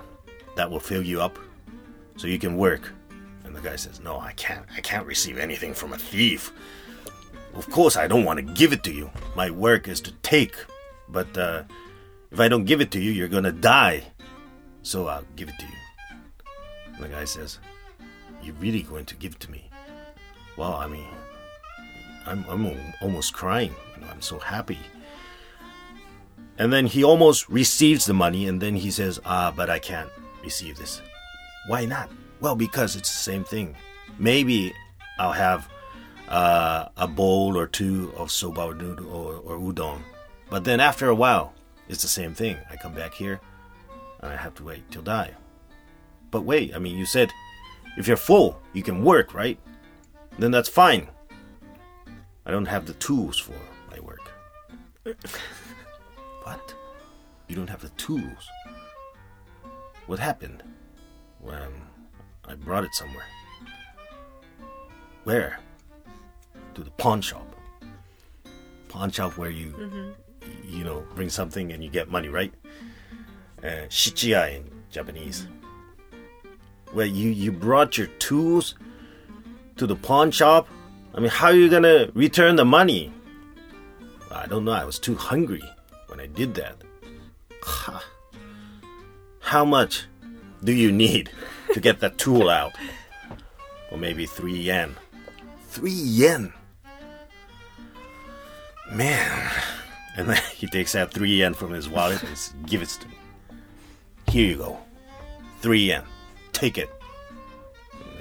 that 0.55 0.69
will 0.69 0.79
fill 0.79 1.03
you 1.03 1.21
up 1.21 1.38
so 2.17 2.27
you 2.27 2.39
can 2.39 2.57
work. 2.57 2.91
And 3.43 3.55
the 3.55 3.61
guy 3.61 3.75
says, 3.75 3.99
No, 3.99 4.19
I 4.19 4.33
can't. 4.33 4.65
I 4.75 4.81
can't 4.81 5.05
receive 5.05 5.38
anything 5.38 5.73
from 5.73 5.93
a 5.93 5.97
thief. 5.97 6.51
Of 7.55 7.69
course, 7.69 7.97
I 7.97 8.07
don't 8.07 8.25
want 8.25 8.38
to 8.38 8.53
give 8.53 8.73
it 8.73 8.83
to 8.83 8.91
you. 8.91 9.09
My 9.35 9.49
work 9.49 9.88
is 9.88 10.01
to 10.01 10.11
take. 10.21 10.55
But 11.07 11.35
uh, 11.38 11.63
if 12.31 12.39
I 12.39 12.47
don't 12.47 12.65
give 12.65 12.81
it 12.81 12.91
to 12.91 12.99
you, 12.99 13.11
you're 13.11 13.27
gonna 13.27 13.51
die. 13.51 14.03
So 14.83 15.07
I'll 15.07 15.25
give 15.35 15.49
it 15.49 15.57
to 15.59 15.65
you. 15.65 15.79
And 16.93 17.03
the 17.03 17.09
guy 17.09 17.25
says, 17.25 17.59
You're 18.43 18.55
really 18.55 18.83
going 18.83 19.05
to 19.05 19.15
give 19.15 19.33
it 19.33 19.39
to 19.41 19.51
me? 19.51 19.69
Well, 20.57 20.73
I 20.73 20.88
mean, 20.88 21.07
I'm, 22.25 22.45
I'm 22.49 22.75
almost 23.01 23.33
crying. 23.33 23.73
I'm 24.11 24.21
so 24.21 24.39
happy. 24.39 24.79
And 26.59 26.71
then 26.71 26.85
he 26.85 27.03
almost 27.03 27.49
receives 27.49 28.05
the 28.05 28.13
money, 28.13 28.47
and 28.47 28.61
then 28.61 28.75
he 28.75 28.91
says, 28.91 29.19
Ah, 29.25 29.51
but 29.55 29.69
I 29.69 29.79
can't 29.79 30.09
receive 30.43 30.77
this. 30.77 31.01
Why 31.67 31.85
not? 31.85 32.09
Well, 32.41 32.55
because 32.55 32.95
it's 32.95 33.09
the 33.09 33.31
same 33.31 33.43
thing. 33.43 33.75
Maybe 34.17 34.73
I'll 35.17 35.31
have 35.31 35.69
uh, 36.27 36.89
a 36.97 37.07
bowl 37.07 37.57
or 37.57 37.65
two 37.65 38.13
of 38.15 38.29
soba 38.31 38.61
or 38.61 39.35
or 39.35 39.57
udon. 39.57 40.01
But 40.49 40.63
then 40.63 40.79
after 40.79 41.09
a 41.09 41.15
while, 41.15 41.53
it's 41.87 42.01
the 42.01 42.07
same 42.07 42.33
thing. 42.33 42.57
I 42.69 42.75
come 42.75 42.93
back 42.93 43.13
here 43.13 43.39
and 44.21 44.31
I 44.31 44.35
have 44.35 44.55
to 44.55 44.63
wait 44.63 44.89
till 44.91 45.01
die. 45.01 45.33
But 46.31 46.41
wait, 46.41 46.75
I 46.75 46.79
mean, 46.79 46.97
you 46.97 47.05
said 47.05 47.31
if 47.97 48.07
you're 48.07 48.17
full, 48.17 48.61
you 48.73 48.83
can 48.83 49.03
work, 49.03 49.33
right? 49.33 49.57
Then 50.37 50.51
that's 50.51 50.69
fine. 50.69 51.07
I 52.45 52.51
don't 52.51 52.67
have 52.67 52.85
the 52.85 52.93
tools 52.93 53.37
for 53.37 53.55
my 53.91 53.99
work. 53.99 54.31
what? 56.43 56.74
You 57.48 57.55
don't 57.55 57.69
have 57.69 57.81
the 57.81 57.89
tools? 57.89 58.50
What 60.05 60.19
happened? 60.19 60.63
Well, 61.39 61.67
I 62.48 62.55
brought 62.55 62.84
it 62.84 62.93
somewhere. 62.93 63.25
Where? 65.24 65.60
To 66.75 66.84
the 66.84 66.91
pawn 66.91 67.22
shop. 67.22 67.55
Pawn 68.88 69.12
shop 69.12 69.38
where 69.38 69.50
you, 69.50 70.15
you 70.65 70.84
know, 70.84 71.03
bring 71.15 71.29
something 71.29 71.72
and 71.72 71.84
you 71.84 71.89
get 71.89 72.10
money, 72.10 72.29
right? 72.29 72.53
Uh, 73.63 73.86
shichiya 73.89 74.58
in 74.58 74.72
Japanese. 74.89 75.48
Well, 76.93 77.05
you 77.05 77.29
you 77.29 77.51
brought 77.51 77.98
your 77.98 78.08
tools 78.17 78.75
to 79.77 79.86
the 79.86 79.96
pawn 79.96 80.31
shop. 80.31 80.67
I 81.13 81.19
mean, 81.19 81.29
how 81.29 81.48
are 81.48 81.53
you 81.53 81.69
gonna 81.69 82.10
return 82.13 82.55
the 82.55 82.65
money? 82.65 83.13
I 84.31 84.48
don't 84.48 84.65
know. 84.65 84.72
I 84.72 84.86
was 84.86 84.98
too 84.98 85.15
hungry 85.15 85.63
I 86.19 86.27
did 86.27 86.55
that. 86.55 86.75
How 89.39 89.65
much 89.65 90.05
do 90.63 90.71
you 90.71 90.91
need 90.91 91.29
to 91.73 91.79
get 91.79 92.01
that 92.01 92.17
tool 92.17 92.49
out? 92.49 92.73
Well, 93.89 93.99
maybe 93.99 94.25
three 94.25 94.57
yen. 94.57 94.95
Three 95.67 95.91
yen. 95.91 96.53
Man. 98.91 99.51
And 100.17 100.29
then 100.29 100.41
he 100.53 100.67
takes 100.67 100.95
out 100.95 101.11
three 101.11 101.38
yen 101.38 101.53
from 101.53 101.71
his 101.71 101.88
wallet 101.88 102.21
and 102.23 102.67
gives 102.67 102.97
it 102.97 103.01
to 103.01 103.07
me. 103.07 103.15
Here 104.27 104.47
you 104.49 104.57
go. 104.57 104.77
Three 105.61 105.85
yen. 105.85 106.03
Take 106.51 106.77
it. 106.77 106.89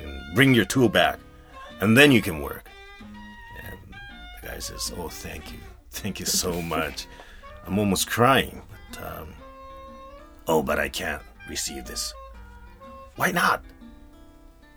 And 0.01 0.35
bring 0.35 0.55
your 0.55 0.65
tool 0.65 0.89
back. 0.89 1.19
And 1.81 1.97
then 1.97 2.13
you 2.13 2.23
can 2.23 2.41
work. 2.43 2.69
And 3.65 3.79
the 4.41 4.49
guy 4.49 4.59
says, 4.59 4.93
Oh, 4.97 5.09
thank 5.09 5.53
you. 5.53 5.59
Thank 5.91 6.21
you 6.21 6.27
so 6.27 6.63
much. 6.63 7.07
I'm 7.69 7.79
almost 7.79 8.09
crying. 8.09 8.63
But, 8.91 9.03
um, 9.05 9.35
oh, 10.47 10.63
but 10.63 10.79
I 10.79 10.89
can't 10.89 11.23
receive 11.51 11.85
this. 11.85 12.15
Why 13.17 13.31
not? 13.31 13.63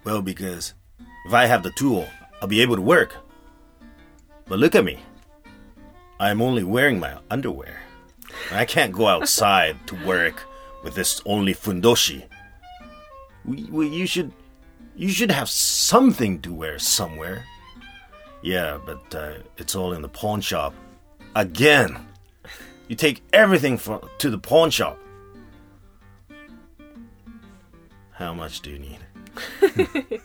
Well, 0.04 0.22
because 0.22 0.74
if 1.26 1.34
I 1.34 1.46
have 1.46 1.64
the 1.64 1.72
tool, 1.72 2.06
I'll 2.42 2.50
be 2.50 2.62
able 2.62 2.76
to 2.76 2.82
work. 2.82 3.16
But 4.46 4.60
look 4.60 4.76
at 4.76 4.84
me. 4.84 5.00
I'm 6.20 6.42
only 6.42 6.66
wearing 6.66 7.00
my 7.00 7.18
underwear. 7.30 7.82
I 8.52 8.66
can't 8.66 8.92
go 8.92 9.08
outside 9.08 9.78
to 9.88 10.06
work 10.06 10.44
with 10.84 10.94
this 10.94 11.22
only 11.26 11.54
fundoshi. 11.54 12.26
We, 13.46 13.64
we, 13.72 13.88
you 13.88 14.06
should 14.06 14.34
you 14.96 15.08
should 15.08 15.32
have 15.32 15.50
something 15.50 16.42
to 16.42 16.54
wear 16.54 16.78
somewhere. 16.78 17.46
Yeah, 18.42 18.80
but 18.86 19.16
uh, 19.16 19.34
it's 19.58 19.76
all 19.76 19.94
in 19.94 20.02
the 20.02 20.10
pawn 20.10 20.42
shop. 20.42 20.74
Again. 21.36 22.06
You 22.92 22.98
take 22.98 23.24
everything 23.32 23.78
for, 23.78 24.02
to 24.18 24.30
the 24.30 24.38
pawn 24.38 24.70
shop. 24.70 25.00
How 28.12 28.34
much 28.34 28.60
do 28.60 28.70
you 28.70 28.80
need? 28.80 29.00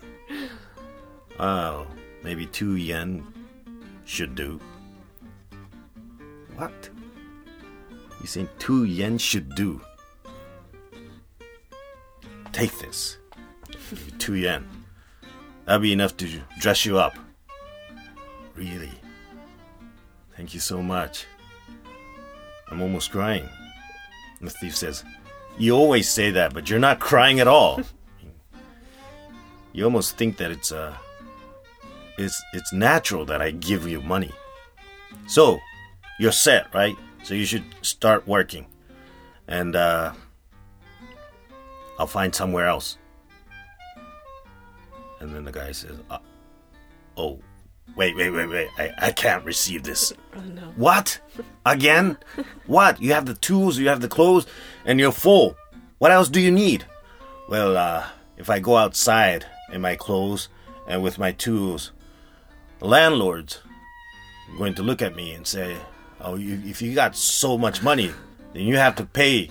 oh, 1.39 1.87
maybe 2.25 2.45
two 2.47 2.75
yen 2.75 3.25
should 4.05 4.35
do. 4.35 4.61
What? 6.57 6.91
You 8.21 8.27
saying 8.27 8.49
two 8.59 8.83
yen 8.83 9.17
should 9.17 9.55
do? 9.55 9.81
Take 12.51 12.77
this. 12.81 13.19
Two 14.19 14.35
yen. 14.35 14.67
That'll 15.67 15.83
be 15.83 15.93
enough 15.93 16.17
to 16.17 16.29
dress 16.59 16.85
you 16.85 16.99
up. 16.99 17.17
Really? 18.57 18.91
Thank 20.37 20.53
you 20.53 20.59
so 20.59 20.83
much. 20.83 21.27
I'm 22.69 22.83
almost 22.83 23.11
crying. 23.11 23.49
And 24.41 24.49
the 24.49 24.53
thief 24.53 24.77
says, 24.77 25.05
You 25.59 25.73
always 25.73 26.09
say 26.11 26.31
that, 26.33 26.53
but 26.55 26.69
you're 26.69 26.79
not 26.79 26.99
crying 27.01 27.41
at 27.41 27.49
all. 27.49 27.81
you 29.73 29.85
almost 29.85 30.17
think 30.17 30.37
that 30.39 30.51
it's 30.51 30.73
uh 30.73 30.95
it's 32.19 32.43
it's 32.53 32.73
natural 32.73 33.25
that 33.27 33.43
I 33.43 33.51
give 33.51 33.87
you 33.87 34.01
money. 34.01 34.33
So, 35.27 35.59
you're 36.19 36.33
set, 36.33 36.73
right? 36.75 36.97
So 37.23 37.35
you 37.35 37.45
should 37.45 37.65
start 37.83 38.27
working. 38.27 38.67
And 39.49 39.77
uh 39.77 40.13
I'll 41.99 42.07
find 42.07 42.35
somewhere 42.35 42.67
else. 42.67 42.99
And 45.21 45.35
then 45.35 45.45
the 45.45 45.53
guy 45.53 45.73
says, 45.73 45.99
uh, 46.11 46.19
"Oh, 47.17 47.41
wait, 47.95 48.17
wait, 48.17 48.31
wait, 48.31 48.47
wait! 48.47 48.69
I, 48.79 48.93
I 48.99 49.13
can't 49.13 49.45
receive 49.45 49.83
this. 49.83 50.13
Oh 50.35 50.41
no. 50.41 50.63
What? 50.77 51.21
Again? 51.65 52.19
what? 52.67 53.01
You 53.01 53.13
have 53.13 53.27
the 53.27 53.35
tools, 53.35 53.79
you 53.79 53.89
have 53.89 54.01
the 54.01 54.09
clothes, 54.09 54.47
and 54.85 54.99
you're 54.99 55.13
full. 55.13 55.57
What 55.99 56.11
else 56.11 56.29
do 56.29 56.41
you 56.41 56.51
need? 56.51 56.85
Well, 57.49 57.77
uh, 57.77 58.07
if 58.37 58.51
I 58.51 58.59
go 58.59 58.77
outside 58.77 59.47
in 59.73 59.81
my 59.81 59.97
clothes 59.97 60.49
and 60.89 61.03
with 61.03 61.19
my 61.19 61.33
tools, 61.33 61.93
landlords 62.81 63.61
are 64.51 64.59
going 64.59 64.75
to 64.75 64.83
look 64.83 65.03
at 65.03 65.17
me 65.17 65.33
and 65.33 65.47
say, 65.47 65.77
"Oh, 66.21 66.37
you, 66.37 66.61
if 66.65 66.83
you 66.83 66.95
got 66.95 67.17
so 67.17 67.57
much 67.57 67.83
money, 67.83 68.13
then 68.53 68.63
you 68.63 68.77
have 68.77 68.97
to 68.97 69.07
pay 69.07 69.51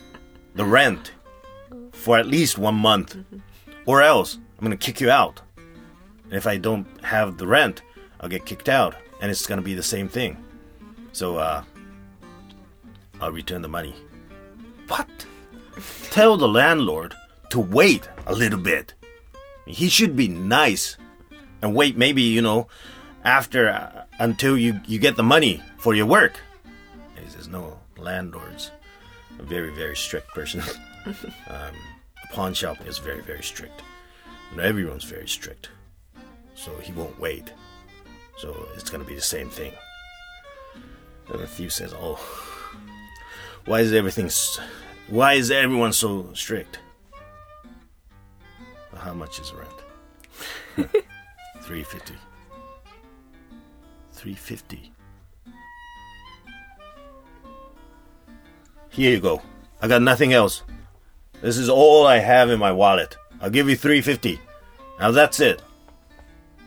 the 0.56 0.66
rent 0.66 1.12
for 1.92 2.18
at 2.18 2.28
least 2.28 2.58
one 2.58 2.76
month, 2.76 3.18
or 3.86 4.02
else 4.02 4.38
I'm 4.58 4.64
gonna 4.64 4.78
kick 4.78 5.02
you 5.02 5.10
out. 5.10 5.42
And 6.26 6.34
if 6.34 6.48
I 6.48 6.58
don't 6.58 6.88
have 7.04 7.38
the 7.38 7.48
rent, 7.48 7.82
I'll 8.20 8.30
get 8.30 8.46
kicked 8.46 8.70
out, 8.70 8.96
and 9.22 9.32
it's 9.32 9.46
gonna 9.46 9.62
be 9.62 9.74
the 9.74 9.84
same 9.84 10.08
thing. 10.08 10.38
So, 11.12 11.38
uh, 11.38 11.64
I'll 13.22 13.32
return 13.32 13.62
the 13.62 13.70
money." 13.70 13.96
What? 14.88 15.08
Tell 16.12 16.38
the 16.38 16.48
landlord 16.48 17.14
to 17.50 17.60
wait 17.60 18.08
a 18.26 18.34
little 18.34 18.60
bit. 18.60 18.94
He 19.66 19.90
should 19.90 20.16
be 20.16 20.28
nice 20.28 20.98
and 21.62 21.76
wait 21.76 21.98
maybe, 21.98 22.22
you 22.22 22.42
know, 22.42 22.68
after 23.24 23.70
uh, 23.70 24.04
until 24.20 24.58
you, 24.58 24.80
you 24.86 25.00
get 25.00 25.16
the 25.16 25.24
money 25.24 25.62
for 25.78 25.96
your 25.96 26.06
work. 26.06 26.40
And 27.16 27.26
he 27.26 27.32
says, 27.32 27.48
No, 27.48 27.80
landlord's 27.98 28.72
a 29.40 29.44
very, 29.44 29.74
very 29.74 29.96
strict 29.96 30.30
person. 30.30 30.62
um, 31.06 31.76
pawn 32.32 32.54
shop 32.54 32.86
is 32.86 33.00
very, 33.00 33.22
very 33.22 33.44
strict. 33.44 33.82
And 34.52 34.60
everyone's 34.60 35.04
very 35.04 35.28
strict. 35.28 35.70
So 36.54 36.76
he 36.78 36.94
won't 36.94 37.20
wait. 37.20 37.52
So 38.38 38.68
it's 38.76 38.90
going 38.90 39.02
to 39.02 39.08
be 39.08 39.16
the 39.16 39.22
same 39.22 39.50
thing. 39.50 39.74
And 41.32 41.40
the 41.40 41.48
thief 41.48 41.74
says, 41.74 41.94
Oh, 41.98 42.20
why 43.66 43.80
is 43.80 43.94
everything 43.94 44.30
why 45.08 45.34
is 45.34 45.52
everyone 45.52 45.94
so 45.94 46.30
strict? 46.34 46.80
How 48.96 49.14
much 49.14 49.40
is 49.40 49.54
rent? 49.54 50.90
350 51.62 52.16
350 54.14 54.92
here 58.90 59.12
you 59.12 59.20
go. 59.20 59.42
I 59.82 59.88
got 59.90 60.02
nothing 60.02 60.32
else. 60.32 60.64
This 61.42 61.58
is 61.58 61.70
all 61.70 62.08
i 62.08 62.18
have 62.18 62.50
in 62.50 62.60
my 62.60 62.72
wallet. 62.72 63.18
I'll 63.42 63.50
give 63.50 63.70
you 63.70 63.76
350 63.76 64.40
now 65.00 65.12
that's 65.12 65.40
it. 65.40 65.62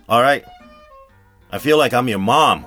All 0.08 0.22
right 0.22 0.44
i 1.50 1.58
feel 1.58 1.78
like 1.78 1.92
i'm 1.92 2.08
your 2.08 2.18
mom 2.18 2.66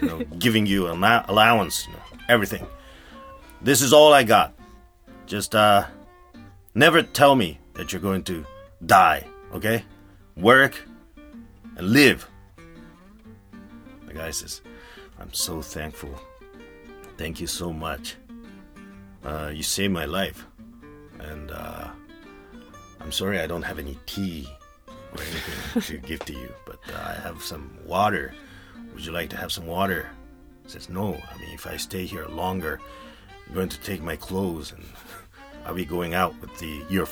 you 0.00 0.08
know, 0.08 0.18
giving 0.38 0.66
you 0.66 0.86
an 0.86 0.98
allow- 0.98 1.24
allowance 1.28 1.86
you 1.86 1.92
know, 1.92 2.02
everything 2.28 2.66
this 3.62 3.82
is 3.82 3.92
all 3.92 4.12
I 4.12 4.22
got. 4.22 4.54
Just 5.26 5.54
uh 5.54 5.86
never 6.74 7.02
tell 7.02 7.34
me 7.34 7.58
that 7.74 7.92
you're 7.92 8.02
going 8.02 8.22
to 8.24 8.44
die, 8.84 9.26
okay? 9.54 9.84
Work 10.36 10.80
and 11.76 11.88
live. 11.88 12.28
The 14.06 14.14
guy 14.14 14.30
says, 14.30 14.62
I'm 15.18 15.32
so 15.32 15.62
thankful. 15.62 16.14
Thank 17.16 17.40
you 17.40 17.46
so 17.46 17.72
much. 17.72 18.16
Uh, 19.24 19.50
you 19.52 19.62
saved 19.62 19.92
my 19.92 20.04
life. 20.04 20.46
And 21.18 21.50
uh, 21.50 21.88
I'm 23.00 23.10
sorry 23.10 23.40
I 23.40 23.46
don't 23.46 23.62
have 23.62 23.78
any 23.78 23.98
tea 24.06 24.48
or 25.16 25.22
anything 25.22 25.82
to 26.00 26.06
give 26.06 26.20
to 26.26 26.32
you, 26.32 26.52
but 26.64 26.78
uh, 26.94 26.98
I 26.98 27.14
have 27.20 27.42
some 27.42 27.76
water. 27.84 28.34
Would 28.94 29.04
you 29.04 29.12
like 29.12 29.30
to 29.30 29.36
have 29.36 29.52
some 29.52 29.66
water? 29.66 30.08
He 30.64 30.70
says, 30.70 30.88
No. 30.88 31.14
I 31.14 31.38
mean, 31.38 31.50
if 31.52 31.66
I 31.66 31.76
stay 31.76 32.06
here 32.06 32.26
longer, 32.26 32.80
I'm 33.46 33.54
going 33.54 33.68
to 33.68 33.80
take 33.80 34.02
my 34.02 34.16
clothes 34.16 34.72
and 34.72 34.84
I'll 35.66 35.74
be 35.74 35.84
going 35.84 36.14
out 36.14 36.38
with 36.40 36.56
the 36.58 36.84
your. 36.88 37.06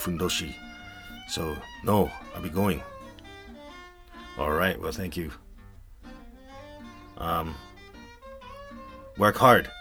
So 1.28 1.56
no, 1.82 2.11
I'll 2.34 2.42
be 2.42 2.50
going. 2.50 2.82
All 4.38 4.52
right. 4.52 4.80
Well, 4.80 4.92
thank 4.92 5.16
you. 5.16 5.30
Um, 7.18 7.54
work 9.18 9.36
hard. 9.36 9.71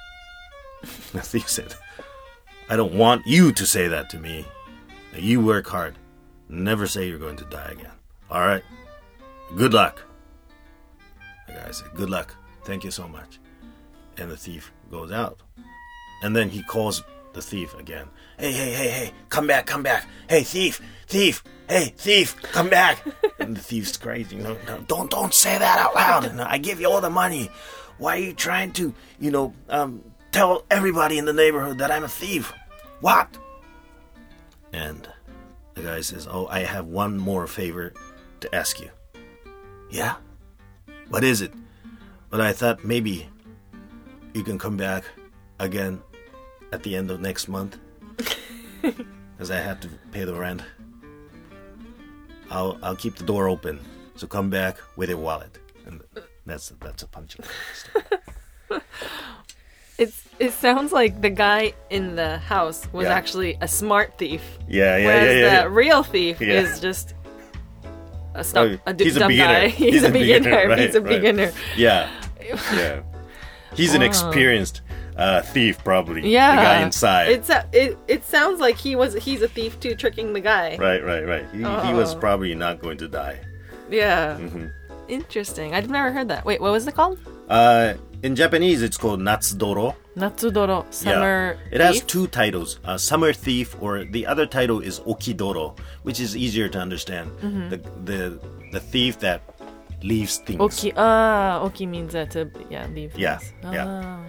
The 1.13 1.21
thief 1.21 1.47
said, 1.47 1.73
"I 2.69 2.75
don't 2.75 2.93
want 2.93 3.25
you 3.25 3.53
to 3.53 3.65
say 3.65 3.87
that 3.87 4.09
to 4.09 4.19
me. 4.19 4.45
You 5.15 5.39
work 5.39 5.67
hard. 5.67 5.95
Never 6.49 6.87
say 6.87 7.07
you're 7.07 7.19
going 7.19 7.37
to 7.37 7.45
die 7.45 7.69
again. 7.71 7.91
All 8.33 8.41
right. 8.41 8.63
Good 9.55 9.73
luck." 9.73 10.01
The 11.47 11.53
guy 11.53 11.71
said, 11.71 11.93
"Good 11.95 12.09
luck. 12.09 12.35
Thank 12.65 12.83
you 12.83 12.91
so 12.91 13.07
much." 13.07 13.39
And 14.17 14.29
the 14.29 14.37
thief 14.37 14.73
goes 14.91 15.11
out. 15.11 15.41
And 16.23 16.35
then 16.35 16.49
he 16.49 16.63
calls 16.63 17.03
the 17.33 17.41
thief 17.41 17.73
again. 17.77 18.07
Hey, 18.37 18.51
hey, 18.51 18.71
hey, 18.71 18.89
hey, 18.89 19.11
come 19.29 19.47
back, 19.47 19.65
come 19.65 19.83
back. 19.83 20.07
Hey, 20.29 20.43
thief, 20.43 20.81
thief, 21.07 21.43
hey, 21.67 21.93
thief, 21.97 22.35
come 22.41 22.69
back. 22.69 23.05
and 23.39 23.57
the 23.57 23.61
thief's 23.61 23.97
crazy. 23.97 24.37
No, 24.37 24.57
no, 24.67 24.79
don't, 24.87 25.11
don't 25.11 25.33
say 25.33 25.57
that 25.57 25.79
out 25.79 25.95
loud. 25.95 26.39
I 26.39 26.57
give 26.57 26.79
you 26.79 26.89
all 26.89 27.01
the 27.01 27.09
money. 27.09 27.51
Why 27.97 28.17
are 28.17 28.21
you 28.21 28.33
trying 28.33 28.71
to, 28.73 28.93
you 29.19 29.31
know, 29.31 29.53
um, 29.69 30.03
tell 30.31 30.65
everybody 30.71 31.17
in 31.17 31.25
the 31.25 31.33
neighborhood 31.33 31.79
that 31.79 31.91
I'm 31.91 32.03
a 32.03 32.07
thief? 32.07 32.53
What? 33.01 33.37
And 34.71 35.07
the 35.73 35.81
guy 35.81 36.01
says, 36.01 36.27
Oh, 36.29 36.47
I 36.47 36.61
have 36.61 36.85
one 36.85 37.17
more 37.17 37.47
favor 37.47 37.93
to 38.43 38.55
ask 38.55 38.79
you. 38.79 38.89
Yeah? 39.89 40.15
What 41.09 41.23
is 41.23 41.41
it? 41.41 41.51
But 42.29 42.39
I 42.41 42.53
thought 42.53 42.83
maybe 42.83 43.27
you 44.33 44.43
can 44.43 44.57
come 44.57 44.77
back 44.77 45.03
again 45.59 46.01
at 46.71 46.83
the 46.83 46.95
end 46.95 47.11
of 47.11 47.19
next 47.19 47.47
month 47.47 47.77
because 48.81 49.51
I 49.51 49.57
have 49.59 49.79
to 49.81 49.89
pay 50.11 50.23
the 50.25 50.33
rent. 50.33 50.61
I'll 52.49 52.77
I'll 52.83 52.95
keep 52.95 53.15
the 53.15 53.23
door 53.25 53.47
open, 53.47 53.79
so 54.15 54.27
come 54.27 54.49
back 54.49 54.77
with 54.95 55.09
your 55.09 55.17
wallet, 55.19 55.57
and 55.85 56.01
that's 56.45 56.71
that's 56.79 57.03
a 57.03 57.07
punchline. 57.07 57.49
It's 59.99 60.23
it 60.39 60.51
sounds 60.53 60.91
like 60.91 61.21
the 61.21 61.29
guy 61.29 61.73
in 61.91 62.15
the 62.15 62.39
house 62.39 62.87
was 62.91 63.05
Yeah. 63.05 63.13
actually 63.13 63.57
a 63.61 63.67
smart 63.67 64.17
thief, 64.17 64.41
Yeah, 64.67 64.97
yeah, 64.97 65.05
whereas 65.05 65.35
yeah, 65.35 65.41
yeah. 65.45 65.63
the 65.63 65.69
real 65.69 66.01
thief 66.01 66.41
is 66.41 66.79
just 66.79 67.13
a, 68.35 68.39
stum- 68.41 68.79
Oh, 68.79 68.89
a 68.89 68.93
d- 68.93 69.03
he's 69.05 69.17
a 69.17 69.27
beginner. 69.27 69.53
guy. 69.53 69.67
He's, 69.69 69.93
He's 69.93 70.03
a 70.03 70.07
a 70.07 70.11
beginner. 70.11 70.43
beginner, 70.43 70.67
right, 70.69 70.79
he's 70.79 70.95
a 70.95 71.01
right. 71.01 71.09
beginner. 71.09 71.51
Yeah, 71.77 72.09
yeah. 72.73 73.01
He's 73.75 73.93
an 73.95 74.01
experienced 74.03 74.81
uh, 75.17 75.41
thief, 75.41 75.83
probably. 75.83 76.29
Yeah, 76.29 76.55
the 76.55 76.61
guy 76.61 76.81
inside. 76.83 77.29
It's 77.29 77.49
a, 77.49 77.67
it. 77.73 77.97
It 78.07 78.23
sounds 78.25 78.59
like 78.59 78.77
he 78.77 78.95
was. 78.95 79.13
He's 79.15 79.41
a 79.41 79.47
thief 79.47 79.79
too, 79.79 79.95
tricking 79.95 80.33
the 80.33 80.41
guy. 80.41 80.77
Right, 80.77 81.03
right, 81.03 81.25
right. 81.25 81.45
He, 81.51 81.57
he 81.59 81.93
was 81.93 82.13
Oh. 82.15 82.19
probably 82.19 82.53
not 82.55 82.81
going 82.81 82.97
to 82.97 83.07
die. 83.07 83.39
Yeah. 83.89 84.37
Mm-hmm. 84.39 84.67
Interesting. 85.09 85.73
I've 85.75 85.89
never 85.89 86.11
heard 86.11 86.29
that. 86.29 86.45
Wait, 86.45 86.61
what 86.61 86.71
was 86.71 86.87
it 86.87 86.95
called? 86.95 87.19
Uh, 87.49 87.95
in 88.23 88.35
Japanese, 88.35 88.81
it's 88.81 88.97
called 88.97 89.19
Natsudoro. 89.19 89.95
Natsudoro 90.15 90.85
Summer. 90.93 91.57
It 91.71 91.81
has 91.81 91.95
Thief? 91.99 92.07
two 92.07 92.27
titles: 92.27 92.79
uh, 92.85 92.97
Summer 92.97 93.33
Thief, 93.33 93.75
or 93.81 94.05
the 94.05 94.25
other 94.27 94.45
title 94.45 94.79
is 94.79 94.99
Okidoro, 95.01 95.77
which 96.03 96.19
is 96.19 96.35
easier 96.37 96.69
to 96.69 96.79
understand. 96.79 97.31
Mm-hmm. 97.41 97.69
The 97.69 97.77
the 98.05 98.39
the 98.73 98.79
thief 98.79 99.19
that 99.19 99.41
leaves 100.03 100.37
things. 100.37 100.59
Oki. 100.61 100.93
Ah, 100.97 101.61
oki 101.61 101.85
means 101.85 102.13
uh, 102.13 102.25
to 102.29 102.49
yeah 102.69 102.85
leave. 102.93 103.17
Yeah, 103.17 103.37
things. 103.37 103.73
yeah. 103.73 103.85
Ah. 103.87 104.19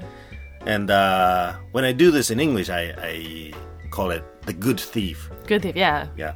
And 0.67 0.89
uh, 0.91 1.53
when 1.73 1.85
I 1.85 1.93
do 1.93 2.11
this 2.11 2.31
in 2.31 2.41
English, 2.41 2.71
I, 2.71 2.95
I 2.97 3.53
call 3.91 4.11
it 4.11 4.25
the 4.47 4.55
good 4.55 4.81
thief. 4.81 5.29
Good 5.47 5.61
thief. 5.63 5.77
Yeah. 5.77 6.09
Yeah. 6.17 6.33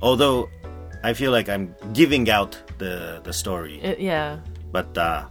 Although 0.00 0.48
I 1.02 1.12
feel 1.12 1.32
like 1.32 1.48
I'm 1.48 1.74
giving 1.92 2.30
out 2.30 2.54
the 2.78 3.18
the 3.24 3.32
story, 3.32 3.80
It- 3.82 3.98
yeah. 3.98 4.38
but 4.70 4.96
uh, 4.96 5.26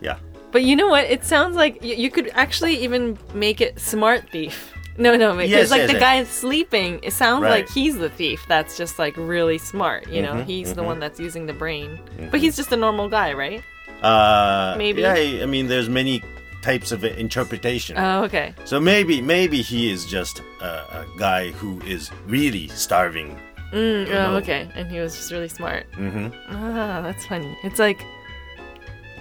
yeah, 0.00 0.18
But 0.52 0.62
you 0.64 0.76
know 0.76 0.88
what? 0.88 1.04
It 1.04 1.24
sounds 1.24 1.56
like 1.56 1.80
y- 1.82 1.88
you 1.88 2.10
could 2.10 2.30
actually 2.34 2.76
even 2.84 3.18
make 3.34 3.60
it 3.60 3.78
smart 3.80 4.28
thief. 4.30 4.72
No, 4.98 5.14
no, 5.14 5.32
because 5.36 5.50
Yes, 5.50 5.70
like 5.70 5.80
yes, 5.80 5.88
the 5.88 5.92
yes. 5.94 6.00
guy 6.00 6.14
is 6.20 6.28
sleeping. 6.28 7.00
It 7.02 7.12
sounds 7.12 7.42
Right. 7.42 7.50
like 7.50 7.68
he's 7.68 7.98
the 7.98 8.08
thief. 8.08 8.42
That's 8.48 8.78
just 8.78 8.98
like 8.98 9.14
really 9.18 9.58
smart. 9.58 10.08
You 10.08 10.22
know, 10.22 10.34
Mhm, 10.36 10.46
he's 10.46 10.72
the 10.72 10.80
mhm. 10.82 10.86
one 10.86 11.00
that's 11.00 11.20
using 11.20 11.44
the 11.46 11.52
brain. 11.52 11.98
But 12.30 12.40
he's 12.40 12.56
just 12.56 12.72
a 12.72 12.76
normal 12.76 13.08
guy, 13.08 13.34
right? 13.34 13.62
uh, 14.02 14.74
Maybe. 14.78 15.02
Yeah, 15.02 15.14
I 15.14 15.42
I 15.42 15.46
mean, 15.46 15.66
there's 15.68 15.88
many 15.88 16.22
types 16.62 16.92
of 16.92 17.04
interpretation. 17.04 17.96
Oh, 17.98 18.24
okay. 18.24 18.54
So 18.64 18.80
maybe 18.80 19.20
maybe 19.20 19.60
he 19.62 19.90
is 19.90 20.06
just 20.06 20.40
a, 20.60 20.66
a 21.00 21.06
guy 21.18 21.50
who 21.50 21.80
is 21.86 22.10
really 22.26 22.68
starving. 22.68 23.38
Mm, 23.72 24.08
oh, 24.12 24.36
okay. 24.36 24.68
And 24.76 24.90
he 24.90 24.98
was 25.00 25.14
just 25.14 25.30
really 25.32 25.48
smart. 25.48 25.84
hmm 25.94 26.28
Ah, 26.48 27.00
that's 27.02 27.26
funny. 27.26 27.52
It's 27.64 27.78
like 27.78 28.00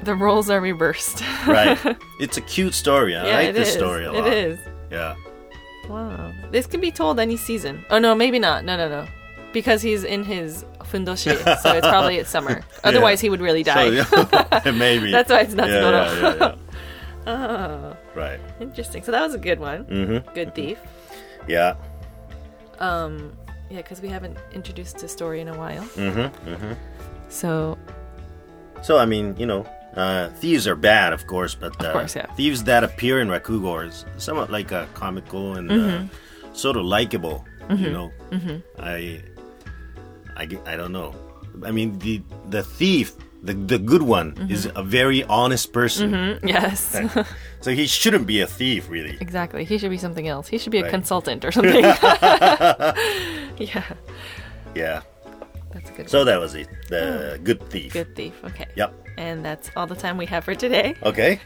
the 0.05 0.15
roles 0.15 0.49
are 0.49 0.61
reversed. 0.61 1.21
Right. 1.47 1.77
it's 2.19 2.37
a 2.37 2.41
cute 2.41 2.73
story. 2.73 3.15
I 3.15 3.27
yeah, 3.27 3.35
like 3.47 3.55
this 3.55 3.69
is. 3.69 3.73
story 3.75 4.05
a 4.05 4.11
lot. 4.11 4.27
It 4.27 4.33
is. 4.33 4.59
Yeah. 4.91 5.15
Wow. 5.89 6.31
This 6.51 6.65
can 6.67 6.79
be 6.81 6.91
told 6.91 7.19
any 7.19 7.37
season. 7.37 7.83
Oh 7.89 7.99
no, 7.99 8.15
maybe 8.15 8.39
not. 8.39 8.63
No, 8.65 8.77
no, 8.77 8.87
no. 8.89 9.07
Because 9.53 9.81
he's 9.81 10.03
in 10.03 10.23
his 10.23 10.65
fundoshi, 10.79 11.31
so 11.61 11.73
it's 11.73 11.87
probably 11.87 12.17
it's 12.17 12.29
summer. 12.29 12.61
Otherwise, 12.83 13.21
he 13.21 13.29
would 13.29 13.39
really 13.41 13.63
die. 13.63 14.03
So, 14.03 14.27
yeah, 14.31 14.71
maybe. 14.85 15.11
That's 15.11 15.29
why 15.29 15.41
it's 15.41 15.53
not 15.53 15.69
yeah, 15.69 15.89
yeah, 15.89 16.19
yeah, 16.21 16.35
yeah. 16.39 16.55
Oh, 17.27 17.97
Right. 18.15 18.39
interesting. 18.59 19.03
So 19.03 19.11
that 19.11 19.21
was 19.21 19.33
a 19.33 19.37
good 19.39 19.59
one. 19.59 19.83
hmm 19.85 20.17
Good 20.33 20.53
thief. 20.55 20.77
Yeah. 21.47 21.75
Um, 22.79 23.31
Yeah, 23.69 23.77
because 23.81 24.01
we 24.01 24.09
haven't 24.09 24.37
introduced 24.53 24.99
the 24.99 25.07
story 25.07 25.39
in 25.41 25.47
a 25.47 25.57
while. 25.57 25.83
Mm-hmm. 25.95 26.49
Mm-hmm. 26.49 26.73
So 27.29 27.77
So 28.83 28.97
I 28.97 29.05
mean, 29.05 29.35
you 29.37 29.45
know, 29.45 29.65
uh, 29.95 30.29
thieves 30.41 30.67
are 30.67 30.75
bad, 30.75 31.13
of 31.13 31.25
course, 31.27 31.55
but 31.55 31.73
uh, 31.83 31.93
course, 31.93 32.15
yeah. 32.15 32.25
thieves 32.35 32.63
that 32.65 32.83
appear 32.83 33.19
in 33.21 33.27
Rakugo 33.29 33.71
are 33.71 33.89
somewhat 34.19 34.49
like 34.51 34.71
uh, 34.71 34.85
comical 34.93 35.55
and 35.55 35.71
uh, 35.71 35.75
Mm-hmm. 35.75 36.53
sort 36.53 36.77
of 36.77 36.85
likable. 36.85 37.45
You 37.69 37.89
know, 37.89 38.11
I, 38.77 39.21
I, 40.37 40.43
I 40.67 40.75
don't 40.75 40.91
know. 40.91 41.15
I 41.65 41.71
mean, 41.71 41.97
the 41.99 42.21
the 42.49 42.61
thief, 42.61 43.13
the 43.41 43.53
the 43.53 43.79
good 43.79 44.01
one, 44.03 44.33
Mm-hmm. 44.35 44.51
is 44.53 44.69
a 44.75 44.83
very 44.83 45.23
honest 45.23 45.71
person. 45.73 46.37
yes, 46.43 46.95
So 47.61 47.71
he 47.71 47.87
shouldn't 47.87 48.27
be 48.27 48.41
a 48.41 48.47
thief, 48.47 48.87
really. 48.89 49.17
exactly. 49.19 49.63
He 49.65 49.79
should 49.79 49.89
be 49.89 49.97
something 49.97 50.27
else. 50.27 50.47
He 50.47 50.59
should 50.59 50.71
be 50.71 50.77
a 50.79 50.83
Right. 50.83 50.91
consultant 50.91 51.43
or 51.43 51.51
something. 51.51 51.81
yeah, 53.57 53.83
Yeah. 54.75 55.01
That's 55.75 55.89
a 55.91 55.93
good. 55.93 56.09
So 56.09 56.23
that 56.23 56.39
was 56.39 56.55
it. 56.55 56.67
The 56.89 57.39
good 57.43 57.61
thief. 57.69 57.93
good 57.93 58.15
thief. 58.15 58.33
Okay. 58.43 58.65
Yep. 58.75 58.93
And 59.17 59.45
that's 59.45 59.69
all 59.75 59.85
the 59.85 59.95
time 59.95 60.17
we 60.17 60.25
have 60.25 60.43
for 60.43 60.55
today. 60.55 60.95
Okay. 61.03 61.39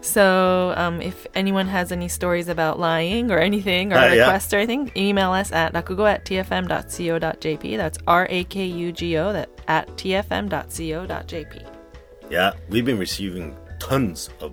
So, 0.00 0.74
um, 0.76 1.00
if 1.00 1.26
anyone 1.34 1.66
has 1.68 1.90
any 1.92 2.08
stories 2.08 2.48
about 2.48 2.78
lying 2.78 3.30
or 3.30 3.38
anything 3.38 3.92
or 3.92 3.96
Uh, 3.96 4.12
yeah. 4.12 4.24
requests 4.26 4.52
or 4.52 4.58
anything, 4.58 4.90
email 4.96 5.30
us 5.32 5.50
at 5.52 5.72
rakugo 5.72 6.04
at 6.10 6.24
tfm.co.jp. 6.26 7.76
That's 7.78 7.98
R 8.06 8.26
A 8.28 8.44
K 8.44 8.66
U 8.66 8.92
G 8.92 9.16
O 9.16 9.32
that 9.32 9.48
at 9.68 9.86
tfm.co.jp. 9.96 11.62
Yeah, 12.30 12.52
we've 12.68 12.84
been 12.84 12.98
receiving 12.98 13.56
tons 13.78 14.28
of 14.40 14.52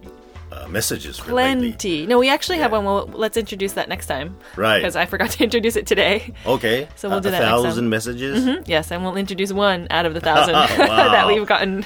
uh, 0.51 0.67
messages. 0.67 1.19
Plenty. 1.19 2.05
No, 2.05 2.19
we 2.19 2.29
actually 2.29 2.57
have 2.59 2.71
one. 2.71 2.85
Well, 2.85 3.09
let's 3.13 3.37
introduce 3.37 3.73
that 3.73 3.87
next 3.89 4.07
time. 4.07 4.37
Right. 4.55 4.79
Because 4.79 4.95
I 4.95 5.05
forgot 5.05 5.29
to 5.31 5.43
introduce 5.43 5.75
it 5.75 5.87
today. 5.87 6.33
Okay. 6.45 6.87
So 6.95 7.09
we'll 7.09 7.17
a, 7.19 7.21
do 7.21 7.31
that 7.31 7.39
next 7.39 7.49
time. 7.51 7.63
thousand 7.63 7.89
messages. 7.89 8.67
Yes, 8.67 8.91
and 8.91 9.03
we'll 9.03 9.15
introduce 9.17 9.51
one 9.53 9.87
out 9.89 10.05
of 10.05 10.13
the 10.13 10.19
thousand 10.21 10.53
that 10.77 11.25
we've 11.27 11.47
gotten. 11.47 11.85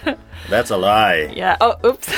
That's 0.49 0.71
a 0.71 0.78
lie. 0.78 1.32
yeah. 1.36 1.56
Oh, 1.62 1.75
oops. 1.86 2.10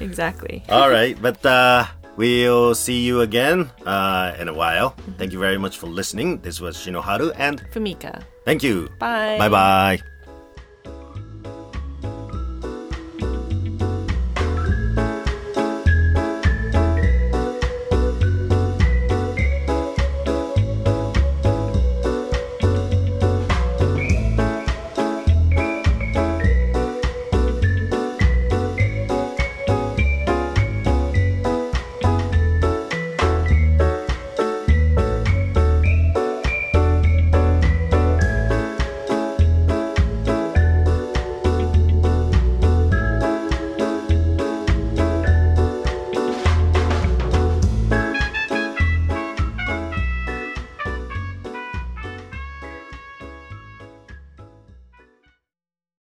exactly. 0.00 0.64
All 0.68 0.90
right, 0.90 1.20
but 1.20 1.44
uh, 1.46 1.86
we'll 2.16 2.74
see 2.74 3.04
you 3.04 3.20
again 3.20 3.70
uh, 3.84 4.34
in 4.38 4.48
a 4.48 4.54
while. 4.54 4.90
Thank 5.18 5.32
you 5.32 5.38
very 5.38 5.58
much 5.58 5.78
for 5.78 5.86
listening. 5.86 6.40
This 6.40 6.60
was 6.60 6.76
Shinoharu, 6.76 7.32
and 7.36 7.62
Fumika. 7.72 8.22
thank 8.44 8.62
you. 8.62 8.88
Bye. 8.98 9.38
Bye 9.38 9.48
bye. 9.48 10.15